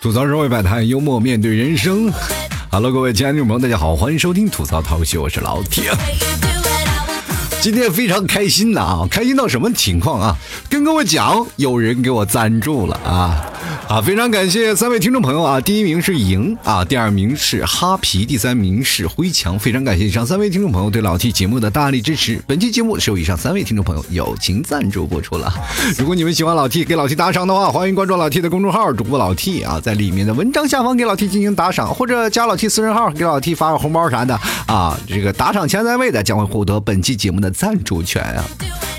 [0.00, 2.12] 吐槽社会百态，幽默面对人生。
[2.70, 5.92] Hello，各位亲爱的听众朋友，大家好，欢迎收听吐槽淘秀，我是老铁。
[7.60, 10.36] 今天非常开心呐啊，开心到什么情况啊？
[10.68, 13.51] 跟各位讲，有人给我赞助了啊。
[13.92, 15.60] 啊，非常感谢三位听众朋友啊！
[15.60, 19.58] 第一名是莹啊，第二名是哈皮，第三名是辉强。
[19.58, 22.42] 非常感谢以上三位听众朋友对老 T 节目的大力支持。
[22.46, 25.52] 本期节目是由以上三位听众朋友友情赞助播出了。
[25.98, 34.34] 如果你们喜欢老 T，给老 T 打赏的话，欢迎关注老 T 的公众号主播老 T 啊，在里面的文章下方给老 T 进行打赏，或者加老 T 私人号给老 T 发个红包啥的
[34.68, 34.98] 啊。
[35.06, 38.42] 这个打赏前三位的将会获得本期节目的赞助权啊。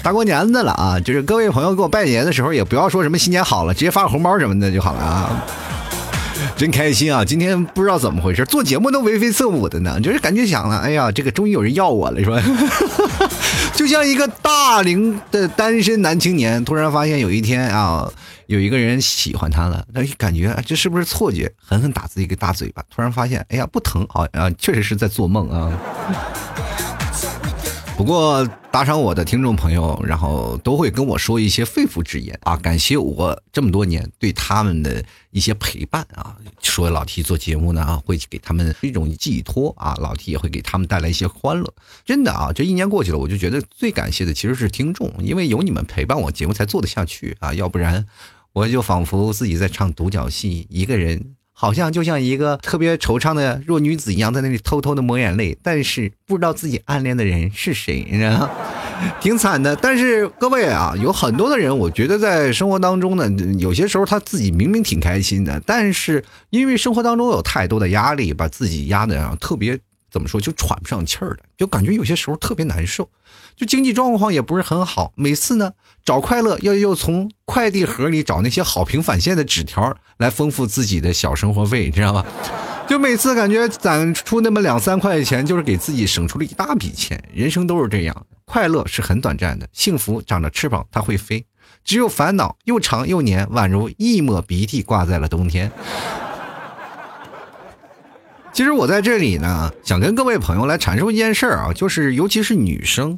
[0.03, 5.43] 大过年的了啊，就是各位朋友给我拜年的时候，也不要说什么新年好了，直接发个红包什么的就好了啊。
[6.57, 7.23] 真开心啊！
[7.23, 12.41] 今天不知道怎么回事，做节目都眉飞色舞的呢，就是感觉想了，哎呀，这个终于有人要我了，是吧？
[13.73, 18.11] 就像一个大龄的单身男青年，突然发现有一天啊，
[18.47, 21.49] 有一个人喜欢他了，那感觉这是不是错觉？
[21.65, 25.71] 狠狠打自己一个大嘴巴，突然发现，哎呀，不疼，好啊，确实是在做梦啊。
[28.03, 35.01] 不过打赏我的听众朋友，然后都会跟我说一些肺腑之言啊，感谢我这么多年对他们的
[35.31, 36.35] 一些陪伴啊。
[36.61, 41.73] 说老 T 做节目呢啊，会给他们一种寄托啊，老 T 也会给他们带来一些欢乐。
[42.03, 48.05] 真的啊，这一年过去了，我就觉得最感谢的其实是听众，因为有你们陪伴我，节目才做得下去啊，要不然
[48.51, 51.35] 我就仿佛自己在唱独角戏，一个人。
[51.63, 58.49] 好像就像一个特别惆怅的弱女子一样，在那里偷偷的抹眼泪，但是不知道自己暗恋的人是谁，你知道？
[59.21, 59.73] 挺惨的。
[59.77, 69.79] 但是各位啊，有很多的人，我觉得在生活当中呢，有些时候他自己明明挺开心的，但是因为生活当中有太多的压力，把自己压的特别
[70.11, 73.07] 怎么说，就喘不上气儿了，就感觉有些时候特别难受。
[73.55, 75.71] 就经济状况也不是很好，每次呢
[76.03, 82.25] 找快乐要又从快递盒里找那些好评返现的纸条来丰富自己的小生活费，你知道吗？
[82.85, 87.21] 就每次感觉攒出那么两三块钱，就是给自己省出了一大笔钱。
[87.33, 91.45] 人生都是这样，快乐是很短暂的，幸福长着翅膀它会飞，
[91.85, 95.71] 只有烦恼又长又黏，宛如一抹鼻涕挂在了冬天。
[98.53, 103.17] 其实我在这里呢，想跟各位朋友来阐述一件事儿啊，就是尤其是女生，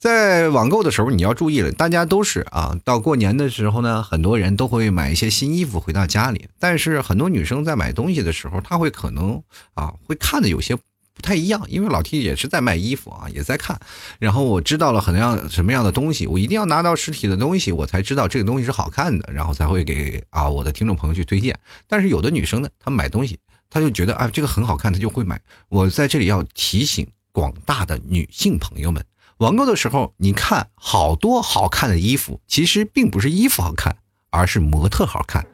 [0.00, 1.70] 在网购的时候你要注意了。
[1.70, 6.48] 大家都是啊，到过年的时候呢，很多人都会买一些新衣服回到家里。
[6.58, 9.40] 但是很多女生在买东西的时候，她会可能
[9.74, 11.62] 啊，会看的有些不太一样。
[11.68, 13.78] 因为老 T 也是在卖衣服啊，也在看。
[14.18, 21.56] 然后我知道了很样什么样的东西，我一定要拿到实体的东西，我才知道这个东西是好看的，然后才会给啊我的听众朋友去推荐。
[21.86, 23.38] 但是有的女生呢，她买东西。
[23.74, 25.40] 他就觉得啊，这个很好看，他就会买。
[25.68, 29.04] 我在这里要提醒广大的女性朋友们，
[29.38, 33.96] 网购的时候，你看好多好看的衣服，其实并不是衣服好看，
[34.30, 35.44] 而是模特好看。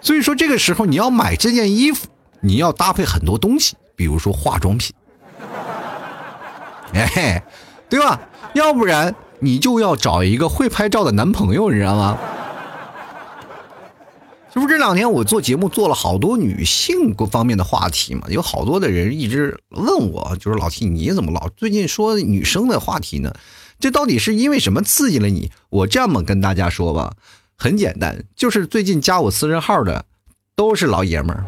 [0.00, 2.08] 所以说，这个时候你要买这件衣服，
[2.40, 4.96] 你要搭配很多东西，比如说化妆品，
[6.94, 7.44] 哎，
[7.90, 8.18] 对吧？
[8.54, 12.18] 要不然你就要找一个会拍照的男朋友，你知道吗？
[14.54, 23.34] 这不这两天我做节目做了好多女性各方面的话题嘛，有好多的人一直问我，就是老提你怎么老最近说女生的话题呢？
[23.80, 25.50] 这到底是因为什么刺激了你？
[25.70, 27.16] 我这么跟大家说吧，
[27.58, 30.04] 很简单，就是最近加我私人号的
[30.54, 31.44] 都是老爷们儿。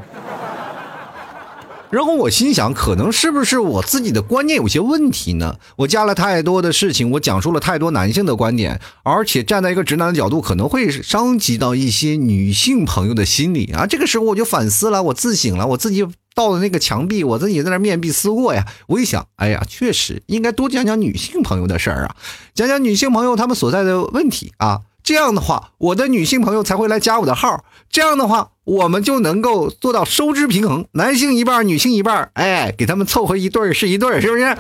[1.97, 5.57] 然后我心想，可能是不是我自己的观念有些问题呢？
[5.77, 13.87] 我加了太多的事情，我讲述了太多男性的观点，而且站在一个直男的角度，可能会伤及到一些女性朋友的心理啊。
[13.87, 18.67] 这个时候我就反思了，我自省了，我自己到了那个墙壁，我自己在那面壁思过呀。
[18.89, 22.17] 我一想，哎呀，确实应该多讲讲女性朋友的事儿啊，
[22.55, 24.83] 讲讲女性朋友他们所在的问题啊。
[25.03, 27.65] 这样的话，我的女性朋友才会来加我的号。
[27.91, 34.57] 这样的话，我们就能够做到收支平衡，男性一半，女性一半，哎，给他们凑合一对是一对，是不是？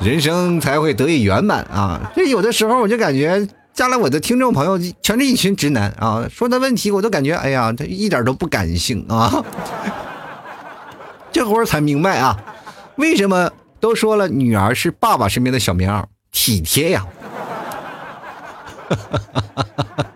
[0.00, 2.10] 人生才会得以圆满啊！
[2.16, 9.44] 这有的时候我就感觉，加了我的听众朋友全是一群直男啊，说的问题我都感觉，哎呀，他一点都不感性啊。
[11.30, 12.36] 这会儿才明白啊，
[12.96, 17.06] 为什么都说了女儿是爸爸身边的小棉袄，体贴呀。
[18.88, 20.06] 哈哈哈哈哈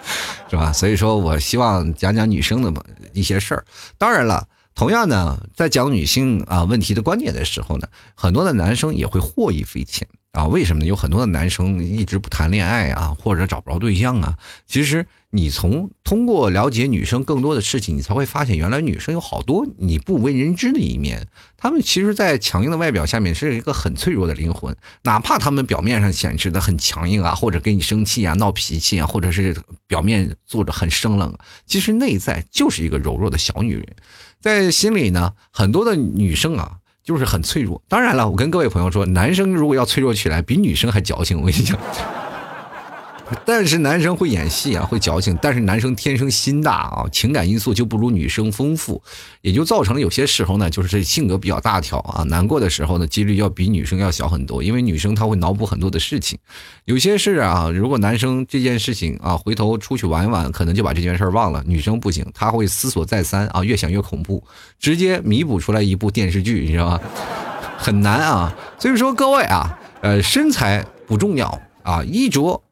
[0.49, 0.73] 是吧？
[0.73, 3.65] 所以说我希望讲讲女生的一些事儿。
[3.99, 10.87] 当然了，同样呢，在讲女性啊问题的观点的时候呢，很多的男生也会获益匪浅啊，为什么呢？
[10.87, 14.37] 有很多的男生一直不谈恋爱啊，或者找不着对象啊。
[14.67, 21.27] 其实你从通过了解女生更多的事情，你才会发现，原来女生有好多你不为人知的一面。
[21.57, 24.77] 她们其实，在强硬的外表下面，是一个很脆弱的灵魂。
[25.05, 29.57] 哪怕她们表面上显示的很强硬啊，或者跟你生气啊、闹脾气啊，或者是
[29.87, 31.35] 表面做着很生冷，
[31.65, 33.87] 其实内在就是一个柔弱的小女人。
[34.39, 36.77] 在心里呢，很多的女生啊。
[37.07, 37.81] 就是很脆弱。
[37.89, 41.39] 当然了，我跟各位朋友说，男生如果要脆弱起来，比女生还矫情。
[41.41, 41.79] 我跟你讲。
[43.45, 45.37] 但是男生会演戏啊，会矫情。
[45.43, 49.03] 但是男生天生心大啊，情感因素就不如女生丰富，
[49.41, 52.23] 也就造成了有些时候呢，就是这性格比较大条啊。
[52.25, 56.39] 难过的时候呢，几率要比女生要小很多，因为女生她会脑补很多的事情。
[56.85, 61.65] 有些事啊，如果男生这件事情啊，回头出去玩一玩，可能就把这件事忘了。
[61.67, 64.45] 女生不行，她会思索再三啊，越想越恐怖，
[64.79, 67.01] 直接弥补出来一部电视剧，你知道吗？
[67.77, 68.55] 很难啊。
[68.79, 72.63] 所以说各位啊，呃，身材不重要啊，衣着。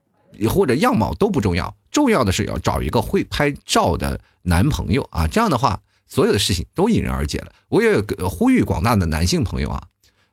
[0.48, 5.26] 或者样貌都不重要，重要的是要找一个会拍照的男朋友啊！
[5.26, 7.52] 这样的话，所有的事情都迎刃而解了。
[7.68, 9.82] 我也呼吁广大的男性朋友啊，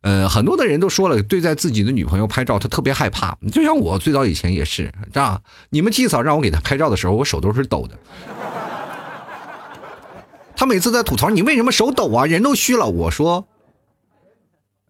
[0.02, 3.38] 呃，很多的人都说了，对待自己的女朋友拍照，他特别害怕。
[3.52, 7.98] 就像我最早以前也是这样，你们季嫂让我给她拍照的时候，我手都是抖的。
[10.56, 12.26] 他每次在吐槽你为什么手抖啊？
[12.26, 12.86] 人都虚了。
[12.86, 13.48] 我说，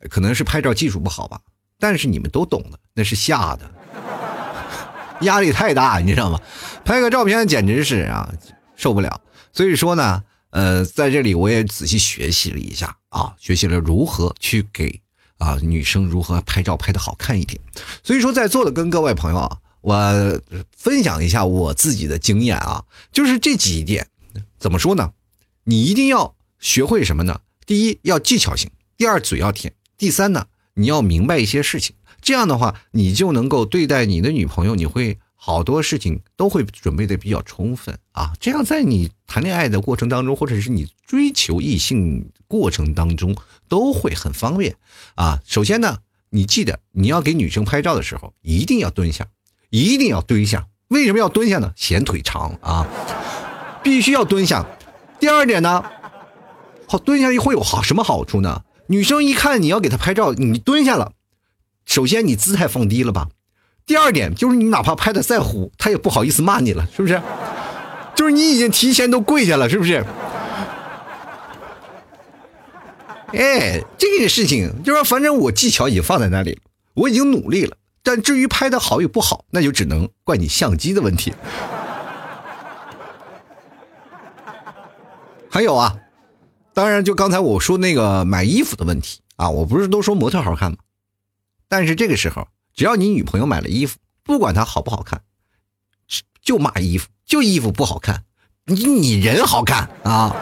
[0.09, 1.39] 可能是拍照技术不好吧。
[1.79, 3.71] 但是你们都懂的，那是吓的。
[5.21, 6.39] 压力太大，你知道吗？
[6.83, 8.33] 拍个照片简直是啊，
[8.75, 9.21] 受不了。
[9.53, 15.01] 所以说呢，呃，在这里我也仔细学习了一下啊，学习了如何去给
[15.38, 17.62] 啊女生如何拍照拍的好看一点。
[18.03, 20.41] 所以说，在座的跟各位朋友啊，我
[20.75, 24.07] 分享一下我自己的经验啊，就是这几点
[24.59, 25.12] 怎么说呢？
[25.63, 27.39] 你一定要学会什么呢？
[27.65, 31.95] 第一要技巧性，第二嘴要甜，第三呢，你要明白一些事情。
[32.21, 38.33] 这样的话，你就能够对待你的女朋友，你会好多事情都会准备的比较充分啊。
[38.39, 43.35] 这样在你谈恋爱的过程当中，或者是你追求异性过程当中，
[43.68, 44.75] 都会很方便
[45.15, 45.39] 啊。
[45.45, 45.97] 首先呢，
[46.29, 49.27] 你记得你要给女生拍照的时候，一定要蹲下，
[49.69, 50.67] 一定要蹲下。
[50.89, 51.74] 为什么要蹲下呢？
[51.75, 52.88] 显腿长啊，
[53.81, 54.65] 必须要蹲下。
[55.19, 55.83] 第二点呢，
[56.85, 58.63] 好蹲下会有好什么好处呢？
[58.88, 61.13] 女生一看你要给她拍照，你蹲下了。
[61.91, 63.27] 首先，你姿态放低了吧？
[63.85, 67.21] 第二点就是，你哪怕拍的再糊，他也不好意思骂你了，是不是？
[68.15, 70.05] 就是你已经提前都跪下了，是不是？
[73.33, 76.61] 哎，这个事情就是，反正我技巧已经放在那里，
[76.93, 77.75] 我已经努力了。
[78.01, 81.33] 但至于拍的好与不好，那就只能怪你相机的问题。
[85.49, 85.97] 还有啊，
[86.73, 90.77] 当然，就刚才我说那个买衣服的问题啊，我不是都说模特好看吗？
[91.71, 95.21] 但是这个时候，只要你女朋友买了衣服，不管她好不好看，
[96.44, 98.25] 就骂衣服，就衣服不好看，
[98.65, 100.35] 你你人好看啊，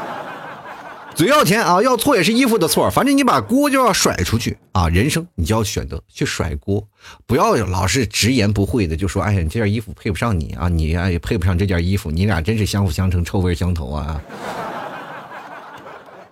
[1.13, 6.87] 嘴要甜啊，要错也是衣服的错，反正你把锅就要甩出去啊，人生你就要选择去甩锅，
[7.27, 14.19] 不要老是直言不讳的就说，哎呀，你这件衣服配不上你啊，你也配不上这件衣服，你俩真是相辅相成，臭味相投啊，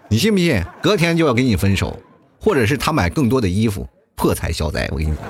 [0.09, 0.59] 你信不信？
[0.81, 1.95] 隔天就要跟你分手，
[2.41, 3.87] 或者是他买更多的衣服。
[4.17, 5.23] 破财消灾，我跟你讲。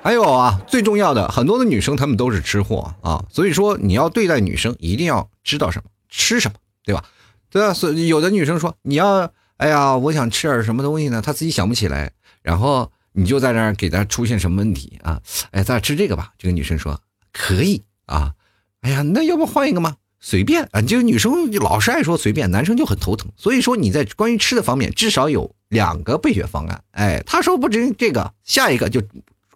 [0.00, 7.04] 还有啊，最重要的，很多的女生她们都是吃货啊，所以说你要对待女生，一定要知道什么吃什么，对吧？
[7.50, 11.20] 对啊，所以有的女生说你要，哎呀，我想吃点什么东西呢？
[11.20, 12.12] 她自己想不起来，
[12.42, 15.20] 然后你就在那儿给她出现什么问题啊？
[15.50, 16.32] 哎，咱俩吃这个吧。
[16.38, 17.00] 这个女生说
[17.32, 18.34] 可以啊。
[18.82, 19.96] 哎呀，那要不换一个吗？
[20.20, 23.30] 随便啊，就是女生老是爱说随便，男生就很头疼。
[23.36, 25.54] 所以说你在关于吃的方面，至少有。
[25.68, 29.02] 两个备选方案，哎，他说不知这个，下一个就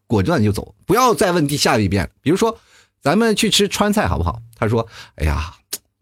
[0.07, 2.11] 果断就走，不要再问第下一遍。
[2.21, 2.59] 比如说，
[3.01, 4.41] 咱们去吃川菜好不好？
[4.55, 5.55] 他说，哎呀，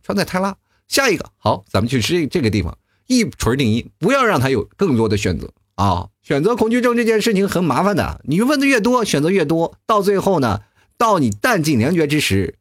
[0.03, 0.57] 川菜太辣。
[0.89, 2.77] 下一个好，咱们去吃这个地方，
[3.07, 6.09] 一锤定音，不要让他有更多的选择啊！
[6.23, 10.63] 选择恐惧症这件事情很麻烦的，你问的越多，选择越多，到最后呢，
[10.99, 12.57] 到你弹尽粮绝之时，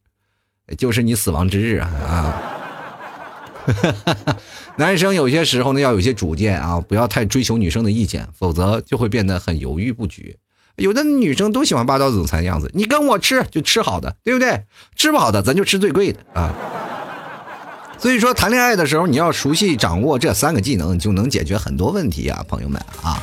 [0.77, 2.49] 就是你死亡之日啊！
[3.73, 4.38] 哈
[4.77, 10.35] 男生有些时候呢要有些主见啊，不要太追求女生的意见，否则就会变得很犹豫不决。
[10.77, 14.63] 有的女生都喜欢霸道总裁的样子，你跟我吃就吃好的，对不对？
[14.95, 16.53] 吃不好的咱就吃最贵的啊。
[17.97, 23.21] 所以说谈恋爱的时候你要熟悉掌握这三个技能，就能解决很多问题啊，朋友们啊。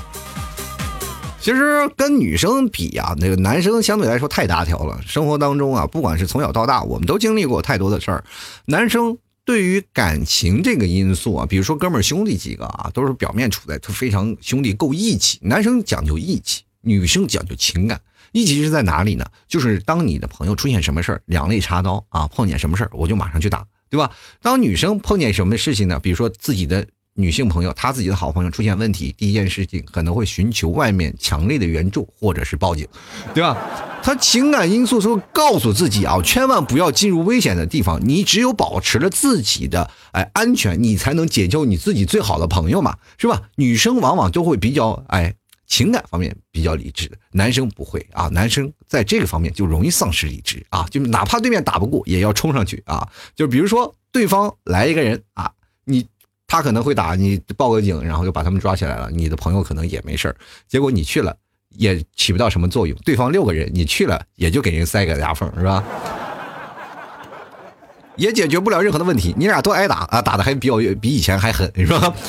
[1.40, 5.00] 其实跟女生比啊，那个男生相对来说太大条了。
[5.06, 8.24] 生活当中啊，不管是从小到大，我们都经历过太多的事儿，
[8.66, 9.16] 男生。
[9.46, 18.00] 对于感情这个因素啊，比如说哥们兄弟几个啊，都是表面处在非常兄弟够义气，男生讲究义气，女生讲究情感。
[18.32, 19.24] 义气是在哪里呢？
[19.46, 24.10] 就是当你的朋友出现什么事儿，两肋插刀啊，碰见什么事儿，我就马上去打，对吧？
[24.42, 26.00] 当女生碰见什么事情呢？
[26.00, 26.84] 比如说自己的
[27.16, 32.86] 女性朋友，她自己的好朋友出现问题，第一件事情可能会寻求外面强烈的援助，或者是报警，
[33.34, 33.56] 对吧？
[34.02, 38.00] 她情感因素说告诉自己啊，千万不要进入危险的地方。
[38.06, 43.42] 你只有保持了自己的哎安全，你才能解救你自己最好的朋友嘛，是吧？
[43.56, 45.34] 女生往往都会比较哎。
[45.68, 53.08] 情感方面比较理智，男生不会啊，男生在这个方面就容易丧失理智啊，就哪怕对面打不过，也要冲上去啊。
[53.34, 55.50] 就比如说对方来一个人啊，
[55.84, 56.06] 你
[56.46, 60.34] 他可能会打你，报个警，然后就把他们抓起来了，你的朋友可能也没事
[60.68, 61.36] 结果你去了
[61.70, 65.82] 也起不到什么作用，对方六个人，你去了也就给人塞个牙缝，是吧？
[68.16, 72.14] 也解决不了任何的问题，你俩都挨打啊，打的还比较比以前还狠，是吧？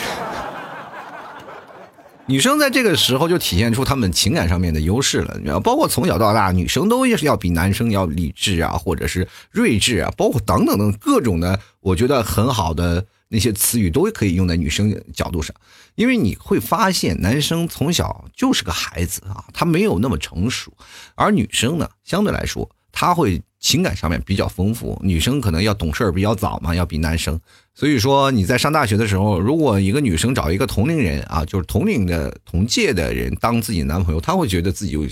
[2.25, 15.55] 女生在这个时候就体现出她们情感上面的优势了，你知道，包括从小到大，女生都是要比男生要理智啊，或者是睿智啊，包括等等等各种的，我觉得很好的那些词语都可以用在女生角度上，
[15.95, 20.71] 因为你会发现，男生从小就是个孩子啊，他没有那么成熟，
[21.15, 27.39] 而女生呢，相对来说，他会情感上面比较丰富，女生可能要懂事儿比较早嘛，要比男生。
[27.75, 35.05] 所以说你在上大学的时候，如果一个女生找一个同龄人啊，就是同龄的同届的人当自己男朋友，她会觉得自己又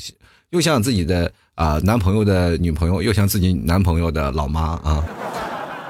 [0.51, 5.03] 又像自己的啊男朋友的女朋友，又像自己男朋友的老妈啊，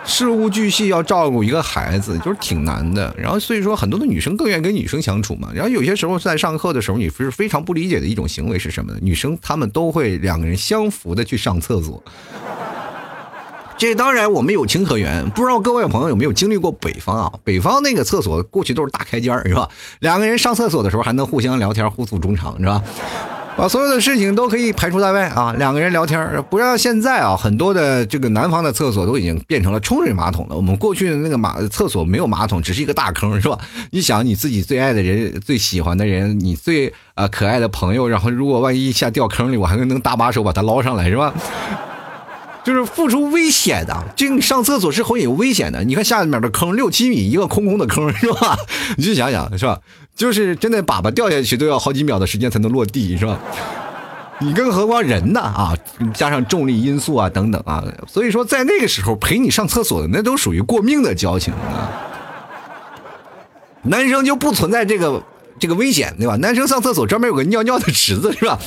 [0.05, 3.13] 事无巨细要照顾一个孩子，就是挺难的。
[3.17, 5.49] 然后所以说很多的女生更愿意跟女生相处嘛。
[5.53, 8.99] 然后有些时候在上课的时候，你是非常不理解的一种行为是什么呢？
[9.01, 12.01] 女生她们都会两个人相扶的去上厕所。
[13.77, 17.33] 这当然我们有情可原，不知道各位朋友有没有经历过北方啊？
[17.43, 19.67] 北方那个厕所过去都是大开间是吧？
[19.99, 22.81] 两个人上厕所的时候还能互相聊天，互诉衷肠，是吧？
[23.57, 25.53] 把所有的事情都可以排除在外啊！
[25.57, 30.55] 两个人聊天，不像现在啊，很多的这个南方的厕所都已经变成了冲水马桶了。
[30.55, 33.57] 我们过去的那个马厕所没有马桶，只是一个大坑，是吧？
[33.91, 41.33] 你想你自己最爱的人、最喜欢的人、你最啊可爱的朋友，然后如果万一一下掉坑里，我还能搭把手把他捞上来，是吧？
[42.65, 45.83] 就是付出危险的，这个上厕所是会有危险的。
[45.83, 48.57] 你看下面的坑六七米，一个空空的坑，是吧？
[48.97, 49.79] 你去想想，是吧？
[50.15, 53.37] 就是真的粑粑掉下去都要好几秒的时间才能落地，是吧？
[54.39, 55.41] 你更何况人呢？
[55.41, 55.75] 啊，
[56.13, 61.91] 加上重力因素啊等等啊，所以说在那个时候陪你上厕所的那都属于过命的交情啊。
[63.83, 65.21] 男生就不存在这个。
[65.57, 66.35] 这个危险对吧？
[66.37, 68.59] 男生上厕所专门有个尿尿的池子是吧？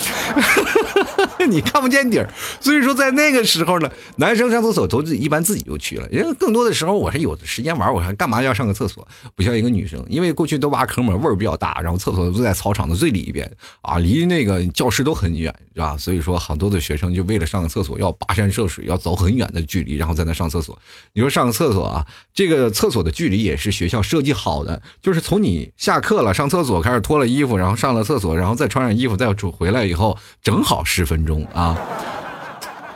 [1.48, 2.28] 你看不见底儿，
[2.60, 6.08] 所以说在那个时候呢，男生上厕所都是一般自己就去了。
[6.10, 9.06] 因为更多的时候我是有时间玩，我还干嘛要上个厕所？
[9.34, 13.50] 不像一个女生，因为过去都挖坑嘛，味儿比较大，然后厕所都在操场的最里边
[13.82, 15.96] 啊，离那个教室都很远，是吧？
[15.96, 20.78] 所以说好多的学生就为了上个厕所要跋山涉水，要走很远的距离，然后在那上厕所。
[21.12, 26.77] 你说上个厕所啊，这个厕所的距离也是学校设计好的，就是从你下课了上厕所。
[26.78, 31.76] 我开始脱了衣服，然后上了厕所，然后再穿上衣服，再出回来以后，正好十分钟啊。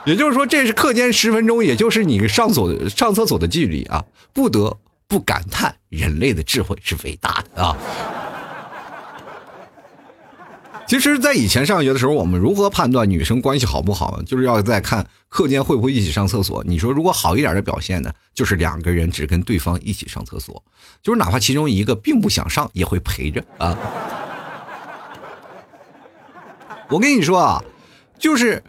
[0.04, 4.04] 也就是说，这是课间十分钟，也就是你上所上厕所的距离啊。
[4.32, 7.76] 不得不感叹，人类的智慧是伟大的啊。
[10.92, 14.20] 其实，在以前上学的时候，我们如何判断女生关系好不好？
[14.26, 16.62] 就是要在看课间会不会一起上厕所。
[16.64, 20.62] 你说，如果好一点的表现呢，就是两个人只跟对方一起上厕所，
[21.02, 23.74] 就是哪怕其中一个并不想上，也会陪着啊。
[26.90, 27.64] 我跟你说啊，
[28.18, 28.62] 就是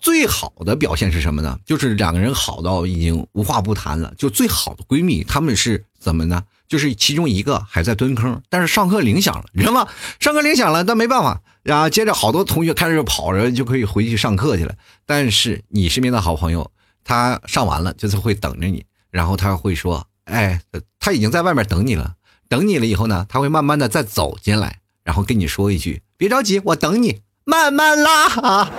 [0.00, 1.56] 最好的表现是什么呢？
[1.64, 4.12] 就是两个人好到已经无话不谈了。
[4.18, 6.42] 就最好的闺蜜，她们是怎么呢？
[6.66, 9.86] 就是其中一个还在蹲坑，但是上课铃响了，你知道吗？
[10.18, 14.74] 上课铃响了，但没办法，然后接着好多同学开始跑着就可以回去上课去了。
[15.06, 16.70] 但是你身边的好朋友，
[17.04, 20.60] 他上完了就是会等着你，然后他会说：“哎，
[20.98, 22.14] 他已经在外面等你了。”
[22.48, 28.70] 等你了以后呢，他会慢慢的再走进来，然后跟你说一句：“别着急，我等你，慢慢拉啊。”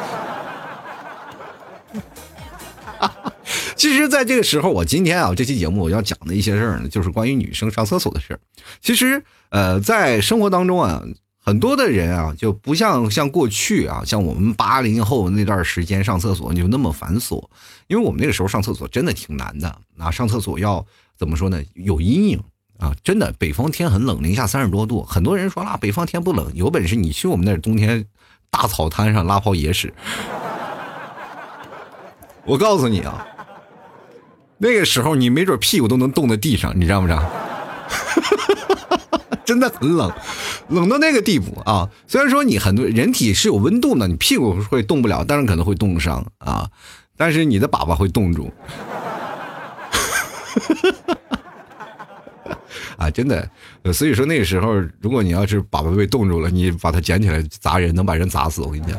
[3.76, 8.40] 其实，在这个时候，我今天啊，这期节目我要讲的一些事儿呢，就是关于女生上厕所的事儿。
[8.80, 11.04] 其实，呃，在生活当中啊，
[11.46, 17.44] 很多的人啊，就不像像过去啊，像我们八零后那段时间上厕所就那么繁琐，
[17.88, 20.86] 因为我们那个时候上厕所真的挺难的啊，上厕所要
[21.18, 21.62] 怎么说呢？
[21.74, 22.42] 有阴影
[22.80, 28.06] 啊，真的，北方天很冷，零下三十多度，很多人说啦，北方天不冷，有本事你去我们那冬天
[28.50, 29.94] 大草滩上拉泡野屎。
[32.46, 33.28] 我告诉你啊。
[34.60, 37.22] 那个时候你没准屁股都能冻在地上，你知道不知道？
[39.44, 40.10] 真的很冷，
[40.70, 41.90] 冷到那个地步啊！
[42.08, 46.70] 虽然说你很多人体是有温度的，你屁股会冻不了，但是可能会冻伤啊，
[47.18, 48.52] 但是你的粑粑会冻住。
[52.98, 53.50] 啊，真的，
[53.92, 58.62] 所以说那个时候，如果你要是粑粑被冻住了，你把它捡起来砸人，能把人砸死。
[58.62, 58.98] 我跟你讲。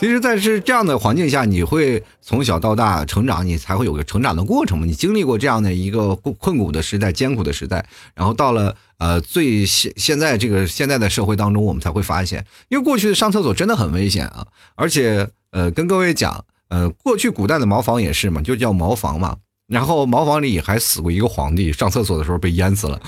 [0.00, 4.86] 其实，在是这样的环境下，你会从小到大成长，你才会有个成长的过程嘛。
[4.86, 14.46] 你经历过这样的一个困苦的时代、艰苦的时代，然后到了呃最现现在这个现在的社会当中，我们才会发现，因为过去上厕所真的很危险啊。
[14.74, 19.36] 而且呃，跟各位讲，呃，过去古代的茅房也是嘛，就叫茅房嘛。
[19.68, 22.98] 然后茅房里还死过一个皇帝，上厕所的时候被淹死了。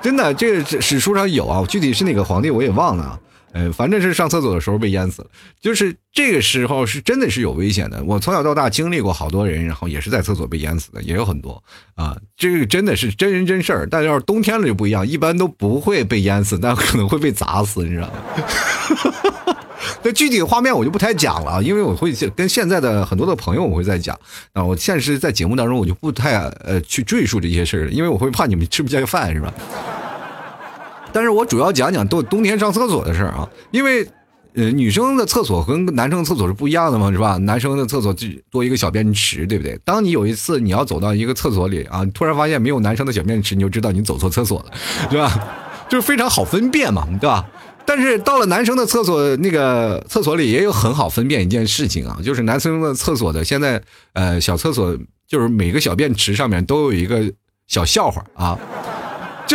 [0.00, 3.18] 真的，这个史书上有啊，具体是哪个皇帝我也忘了。
[3.54, 5.28] 呃，反正是上厕所的时候被淹死了，
[5.60, 8.02] 就是这个时候是真的是有危险的。
[8.02, 11.62] 我从小到大经历过好多人，然后也是在厕所被淹死的，也有很多
[11.94, 12.16] 啊。
[12.36, 13.88] 这个真的是真人真事儿。
[13.88, 19.54] 但要是冬天了就不一样，一般都不会被淹死，但可能会被砸死，你知道吗？
[20.02, 24.18] 那具体的画面我就不太讲了，因为我会跟现在的很多的朋友我会在讲
[24.52, 24.64] 啊。
[24.64, 29.54] 我现实在节目当中我就不太呃去赘述这些事儿了，因为我会怕你们吃不下饭，是吧？
[31.14, 34.04] 但是我主要讲讲冬冬天上厕所的事儿啊，因为，
[34.54, 37.36] 呃，女生的厕所和男生的厕所是不一样的嘛，是吧？
[37.38, 39.78] 男生的厕所就多一个小便池，对不对？
[39.84, 44.66] 当你有一次你要走到一个厕所里啊，突然发现没有男生的小便池，你就知道你走错厕所了，
[45.08, 45.32] 对吧？
[45.88, 47.46] 就是非常好分辨嘛，对吧？
[47.86, 53.80] 但是到了男生的厕所，那个厕所里也有很好分辨一件事情啊，就是男生的厕所的现在，
[54.14, 57.22] 呃，小厕所就是每个小便池上面都有一个
[57.68, 58.58] 小笑话啊。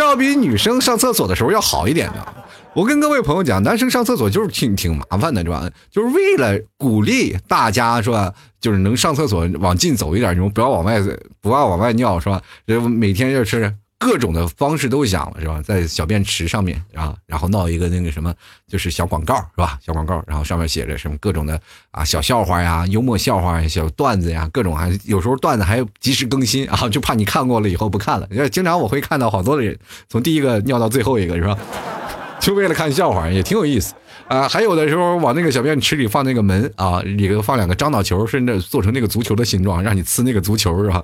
[0.10, 2.34] 要比女生上厕所的时候要好一点的。
[2.74, 5.70] 我跟各位朋友讲，男生上厕所就是挺挺麻烦的，是吧？
[5.92, 8.34] 就是为了鼓励大家，是吧？
[8.60, 11.00] 就是能上厕所往近走一点，你们不要往外，
[11.42, 12.42] 不要往外尿，是吧？
[12.89, 13.74] 每天就是。
[14.00, 15.62] 各种的方式都想了是吧？
[15.62, 18.34] 在小便池上面啊，然后闹一个那个什么，
[18.65, 19.77] 就是小广告是吧？
[19.86, 21.60] 小广告，然后上面写着什么各种的
[21.91, 28.28] 啊小笑话呀、幽默笑话、小段子呀，各种还有时候段子还及时更新啊， 就怕你看过了以后不看了。
[28.50, 31.58] 经常我会看到好多的人从第一个尿到最后一个是吧？
[32.39, 33.93] 就为了看笑话，也挺有意思
[34.30, 34.47] 啊。
[34.47, 41.04] 还有的时候往那个小便池里放那个门啊，里头放两个樟脑球，甚至做成那个足球的形状，让你呲那个足球是吧？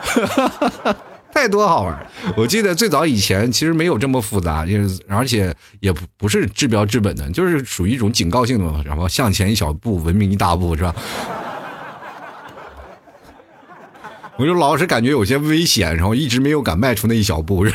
[0.00, 0.96] 哈哈哈哈
[1.38, 10.92] 太多好玩我记得最早以前其实没有这么复杂，就是而且也不不是治标治本的，就是属于一种警告性的嘛，然后向前一小步，文明一大步，是吧？
[14.36, 17.64] 我就老是感觉有些危险，然后一直没有敢迈出那一小步。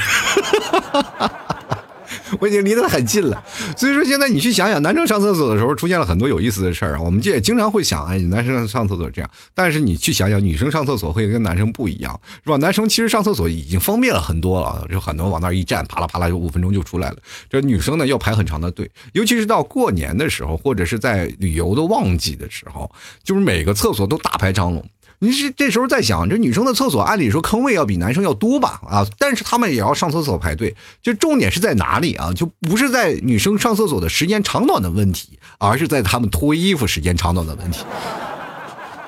[2.40, 3.44] 我已经离得很近了，
[3.78, 7.02] 所以说现在你去想想，男生上厕所的时候出现了很多有意思的事儿啊。
[7.02, 12.58] 我们也经常会想，哎，男生上厕所这样，但是你去想想，女生上厕所会跟男生不一样，是吧？
[12.58, 17.18] 男生其实上厕所已经方便了很多了，就很多往那儿一站，啪啦啪啦就五分钟就出来了。
[17.50, 22.90] 这女生呢要排很长的队，尤其是到过年的时候，或者是在旅游的旺季的时候，
[23.24, 24.84] 就是每个厕所都大排长龙。
[25.20, 28.82] 你是这时候在想，这女生的厕所按理说坑位要比男生要多吧？
[28.88, 30.76] 啊，但是他们也要上厕所排队。
[31.02, 32.34] 就重点是在哪里啊？
[32.34, 37.80] 就不是在女生上厕所的时间长短的问题，而是在他们脱衣服时间长短的问题。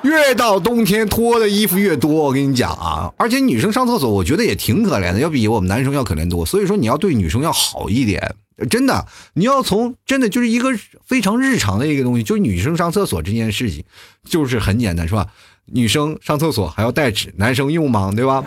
[0.02, 3.12] 越到冬天脱的衣服越多，我跟你讲啊！
[3.18, 6.46] 而且女生上厕所，我觉得也挺可怜的，要比我们男生要可怜多。
[6.46, 8.36] 所以说你要对女生要好一点，
[8.70, 10.68] 真的，你要从真的就是一个
[11.04, 13.82] 非常日常的一个东西，就是女生上厕所这件事情，
[14.24, 15.26] 就是很简单，是吧？
[15.66, 18.12] 女生上厕所还要带纸，男生用吗？
[18.14, 18.44] 对吧？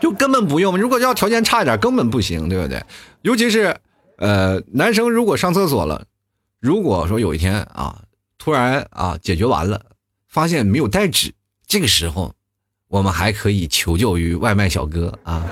[0.00, 0.78] 就根本不用。
[0.78, 2.82] 如果要条件差一点，根本不行，对不对？
[3.22, 3.76] 尤其是，
[4.16, 6.06] 呃，男生如果上厕所了，
[6.58, 8.02] 如果说有一天啊，
[8.38, 9.82] 突然啊解决完了，
[10.26, 11.34] 发现没有带纸，
[11.66, 12.34] 这个时候，
[12.88, 15.44] 我们还可以求救于外卖小哥啊，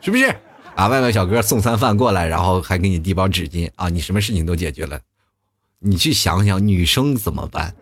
[0.00, 0.34] 是不是？
[0.74, 4.98] 啊，外卖小哥送餐饭过来，然后还给你递包纸巾啊，你什么事情都解决了。
[5.82, 7.74] 你去想想，女生怎么办？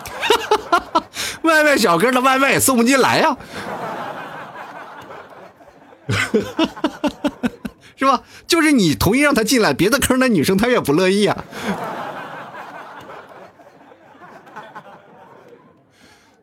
[1.42, 3.36] 外卖小哥的外卖也送不进来呀，
[7.96, 8.22] 是吧？
[8.46, 11.44] 就是你同意让他进来，别的坑的女生她也不乐意啊。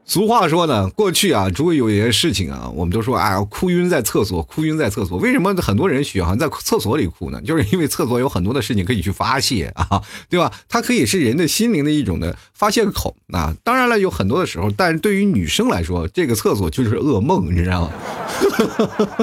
[0.10, 5.18] 俗话说呢，过去啊，如果有些事情啊，我们都说，哎呀，哭晕在厕所，哭晕在厕所。
[5.18, 7.42] 为什么很多人喜欢在厕所里哭呢？
[7.46, 10.50] 就是因为厕所有很多的事情可以去发泄啊， 对吧？
[10.70, 13.14] 它可以是人的心灵的一种的发泄口。
[13.34, 17.92] 啊当然了，有很多的时候，但是对于女生来说，这个厕所就是噩梦，你知道吗？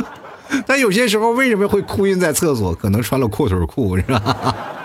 [0.66, 2.74] 但有些时候为什么会哭晕在厕所？
[2.74, 4.83] 可能穿了阔腿裤，是吧？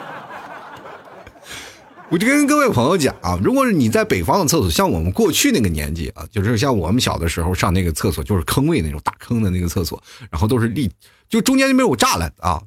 [2.12, 10.89] 我就跟各位朋友讲啊，如果是你在北方的厕所，像我们过去那个年纪啊，就是像我们小的时候上那个厕所，就是坑位那种大坑的那个厕所，然后都是立，
[11.30, 12.60] 就中间就没有栅栏啊。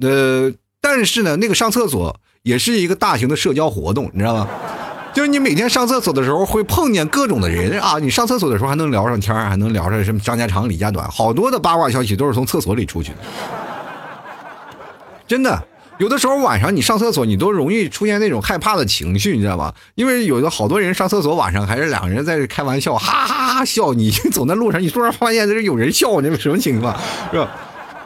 [0.00, 4.48] 呃，但是呢，那个上厕所也是一个大型的社交活动，你知道吗？
[5.12, 13.18] 就是你每天上厕所的时候会碰见各种的人啊，你上厕所的时候还能聊上天还能聊上什么张家长李家短，好多的八卦消息都是从厕所里出去的，
[15.28, 15.62] 真的。
[15.98, 19.72] 有的时候晚上你上厕所，你都容易出现那种害怕的情绪，你知道吗？
[19.94, 23.94] 因为有的好多人上厕所晚上还是两个人在这开玩笑，哈哈哈笑。
[23.94, 26.94] 你走在路上，你突然发现这有人笑，你什么情况？
[27.32, 27.50] 是吧？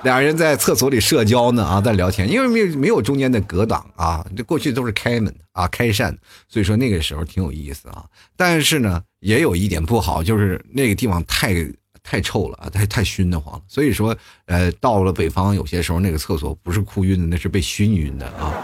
[0.05, 6.16] 俩人在厕所里社交呢啊，在聊天，因为没有没有中间的隔挡啊，这过去都是开门啊开扇，
[6.48, 8.05] 所以说那个时候挺有意思啊。
[8.37, 11.55] 但是呢，也有一点不好，就是那个地方太。
[12.11, 13.62] 太臭了啊，太太熏得慌了。
[13.68, 18.51] 所以说，呃，到了北方，有些时候那个厕所不是哭晕的，那是被熏晕的啊。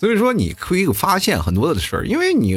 [0.00, 2.56] 所以说，你可以发现很多的事儿，因为你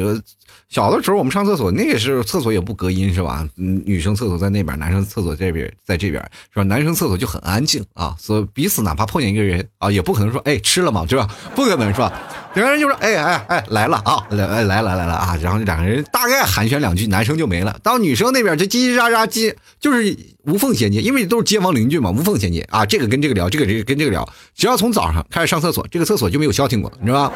[0.68, 3.48] 小的时候我们上厕所，那个时候厕所也不隔音是吧？
[3.54, 6.20] 女生厕所在那边，男生厕所这边，在这边
[6.52, 6.64] 是吧？
[6.64, 11.06] 男生厕所就很安静啊，所以彼此哪怕碰见一个人啊，也不可能说哎吃了吗？
[11.08, 11.28] 是吧？
[11.54, 12.12] 不可能是吧？
[12.54, 17.78] 两个人就说哎哎哎来了啊，来来来来了啊，然后两个人大概寒暄两句，男生就没了。
[17.82, 22.84] 到女生那边就叽叽喳喳叽，就是无缝衔接，因为都是街坊邻居嘛，无缝衔接啊。
[22.84, 27.34] 这个跟这个聊，这个这个跟这个聊，只要从早上开始上厕所，这个厕所就没有消停过，你知道吧？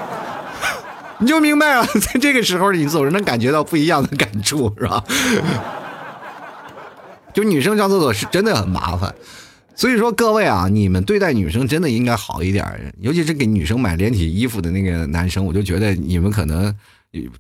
[1.19, 5.05] 你就明白了， 在这个时候你总是能感觉到不一样的感触，是吧？
[7.33, 9.15] 就女生上厕所是真的很麻烦。
[9.77, 16.73] 所以说各位啊，你们对待女生真的应该好一点，尤其是给女生买连体衣服的那个男生，我就觉得你们可能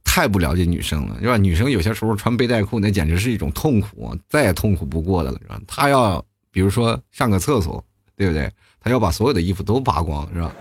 [0.02, 1.36] 太不了解女生了，是吧？
[1.36, 5.60] 女生有些时候穿背带裤，那简直是一种痛苦，再也痛苦不过的了，是吧？
[5.66, 7.82] 她要比如说上个厕所，
[8.16, 8.50] 对不对？
[8.80, 10.52] 她要把所有的衣服都扒光，是吧？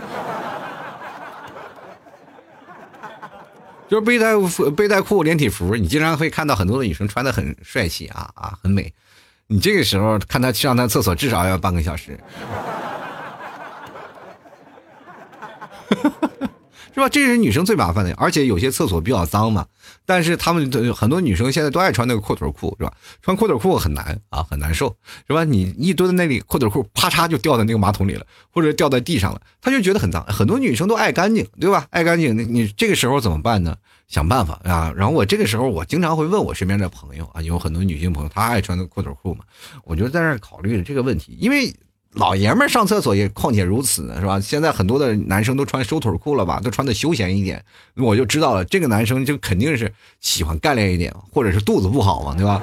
[3.89, 4.33] 就是背带、
[4.75, 8.91] 背带裤、连体服，你经常会看到很多的女生穿的很帅气啊啊，很美。
[9.53, 12.19] 你这个时候看他上趟厕所，至少要半个小时，
[16.93, 17.09] 是吧？
[17.09, 19.65] 这是女生最麻烦的，而且有些厕所比较脏嘛。
[20.05, 22.93] 但是他们很多女生现在都爱穿那个阔腿裤，是吧？
[23.21, 24.95] 穿阔腿裤很难啊，很难受，
[25.27, 25.43] 是吧？
[25.43, 30.23] 你一蹲在那里，阔腿裤啪嚓就掉在那个马桶里了，或者掉在地上了，他就觉得很脏。
[30.25, 31.87] 很多女生都爱干净，对吧？
[31.89, 33.75] 爱干净，你这个时候怎么办呢？
[34.09, 34.93] 想办法啊！
[34.95, 39.43] 然后我这个时候，我经常会问我身边的朋友啊，有很多女性朋友，她爱穿的阔腿裤嘛，
[39.85, 41.73] 我就在那考虑这个问题，因为
[42.13, 44.39] 老爷们上厕所也况且如此，是吧？
[44.39, 47.63] 现在很多的男生都穿收腿裤了吧，都穿的休闲一点，
[47.95, 52.61] 我就知道了，这个男生就肯定是喜欢干练一点，或者是肚子不好嘛，对吧？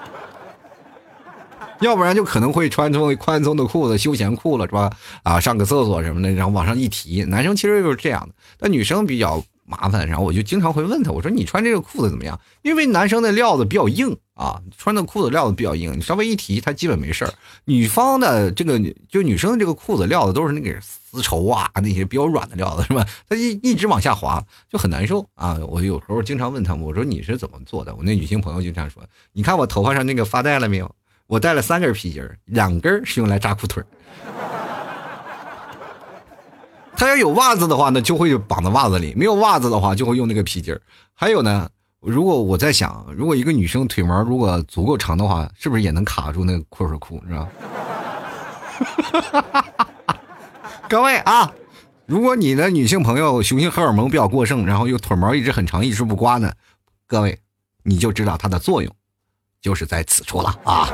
[1.80, 4.90] 要不然就可能会穿成宽松的裤子、休闲裤了，是吧？
[5.22, 9.42] 啊，上个厕所什么的，然后往上一提，男生其实就是这样的，但女生比较。
[9.70, 12.38] 麻烦，然后我就经常会问他，我说你穿这个裤子怎么样？
[12.62, 17.32] 因为男生的料子比较硬啊，穿的裤子料子比较硬，你稍微一提他基本没事儿。
[17.66, 23.06] 女方的这个就女生的这个裤子料子都是那个丝绸啊，那些比较软的料子是吧？
[23.28, 25.56] 他一一直往下滑，就很难受啊。
[25.68, 27.94] 我有时候经常问他们，我说你是怎么做的？
[27.94, 29.02] 我那女性朋友经常说，
[29.32, 30.90] 你看我头发上那个发带了没有？
[31.26, 33.86] 我带了三根皮筋儿，两根是用来扎裤腿儿。
[37.00, 40.82] 他要有袜子的话呢，就会绑在袜子里；没有袜子的话，就会用那个皮筋儿。
[41.14, 41.66] 还有呢，
[41.98, 47.48] 如果我在想，如果一个女生腿毛如果足够长的话，是不是也能卡住那个阔腿裤，是吧？
[50.90, 51.50] 各位啊，
[52.04, 56.52] 如果你的女性朋友雄性荷尔蒙比较过剩，然后又腿毛一直很长，一直不刮呢，
[57.06, 57.38] 各位，
[57.82, 58.94] 你就知道它的作用，
[59.62, 60.86] 就是在此处了啊。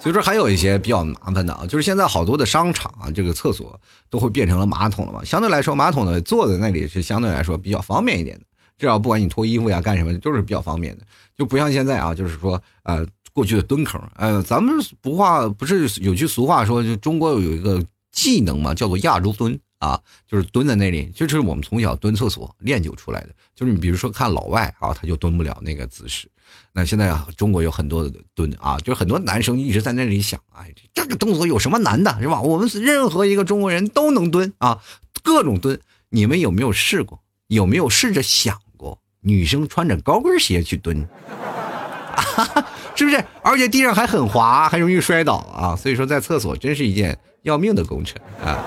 [0.00, 5.24] 所以说还有一些比较麻烦的啊，就是现在好多的商场啊，这个厕所都会变成了马桶了嘛。
[5.24, 8.44] 相对来说，马桶呢坐在那里是相对来说比较方便一点的，
[8.78, 11.04] 至少不管你脱衣服呀干什么，都是比较方便的。
[11.36, 23.30] 就不像现在啊，就是说呃过去的蹲坑，呃咱们不话不是有句俗话说，就中国有一个技能嘛，叫做亚洲蹲啊，就是蹲在那里，就是我们从小蹲厕所练就出来的。
[23.54, 26.28] 就是你比如说看老外啊，他就蹲不了那个姿势。
[26.72, 32.40] 那现在啊，中国有很多的蹲啊，就是很多男生一直在那里想，哎，这个动作有什么难的，是吧？
[32.40, 34.80] 我们任何一个中国人都能蹲啊，
[35.22, 35.80] 各种蹲。
[36.10, 37.20] 你们有没有试过？
[37.48, 40.96] 有没有试着想过，女生穿着高跟鞋去蹲，
[42.94, 43.24] 是不是？
[43.42, 45.76] 而且地上还很滑，还容易摔倒啊。
[45.76, 48.64] 所以说，在厕所真是一件要命的工程啊。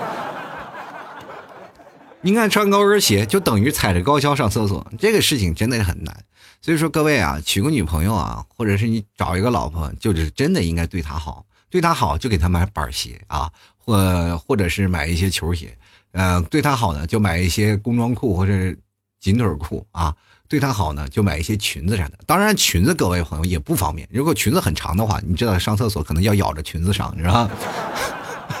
[2.20, 6.24] 你看，穿高跟鞋就等于踩着高跷上厕所，这个事情真的很难。
[6.62, 11.44] 所以说，各位啊，娶个女朋友啊，或者是你找一个老婆，就是真的应该对她好。
[11.68, 15.76] 对她好就给她买板鞋啊，或或者是买一些球鞋，
[16.12, 18.52] 呃，对她好呢就买一些工装裤或者
[19.18, 20.14] 紧腿裤啊，
[20.48, 22.18] 对她好呢就买一些裙子啥的。
[22.26, 27.48] 当然裙子各位朋友也不方便，如果裙子很长的话，你知道上厕所可能要咬着裙子上，你知道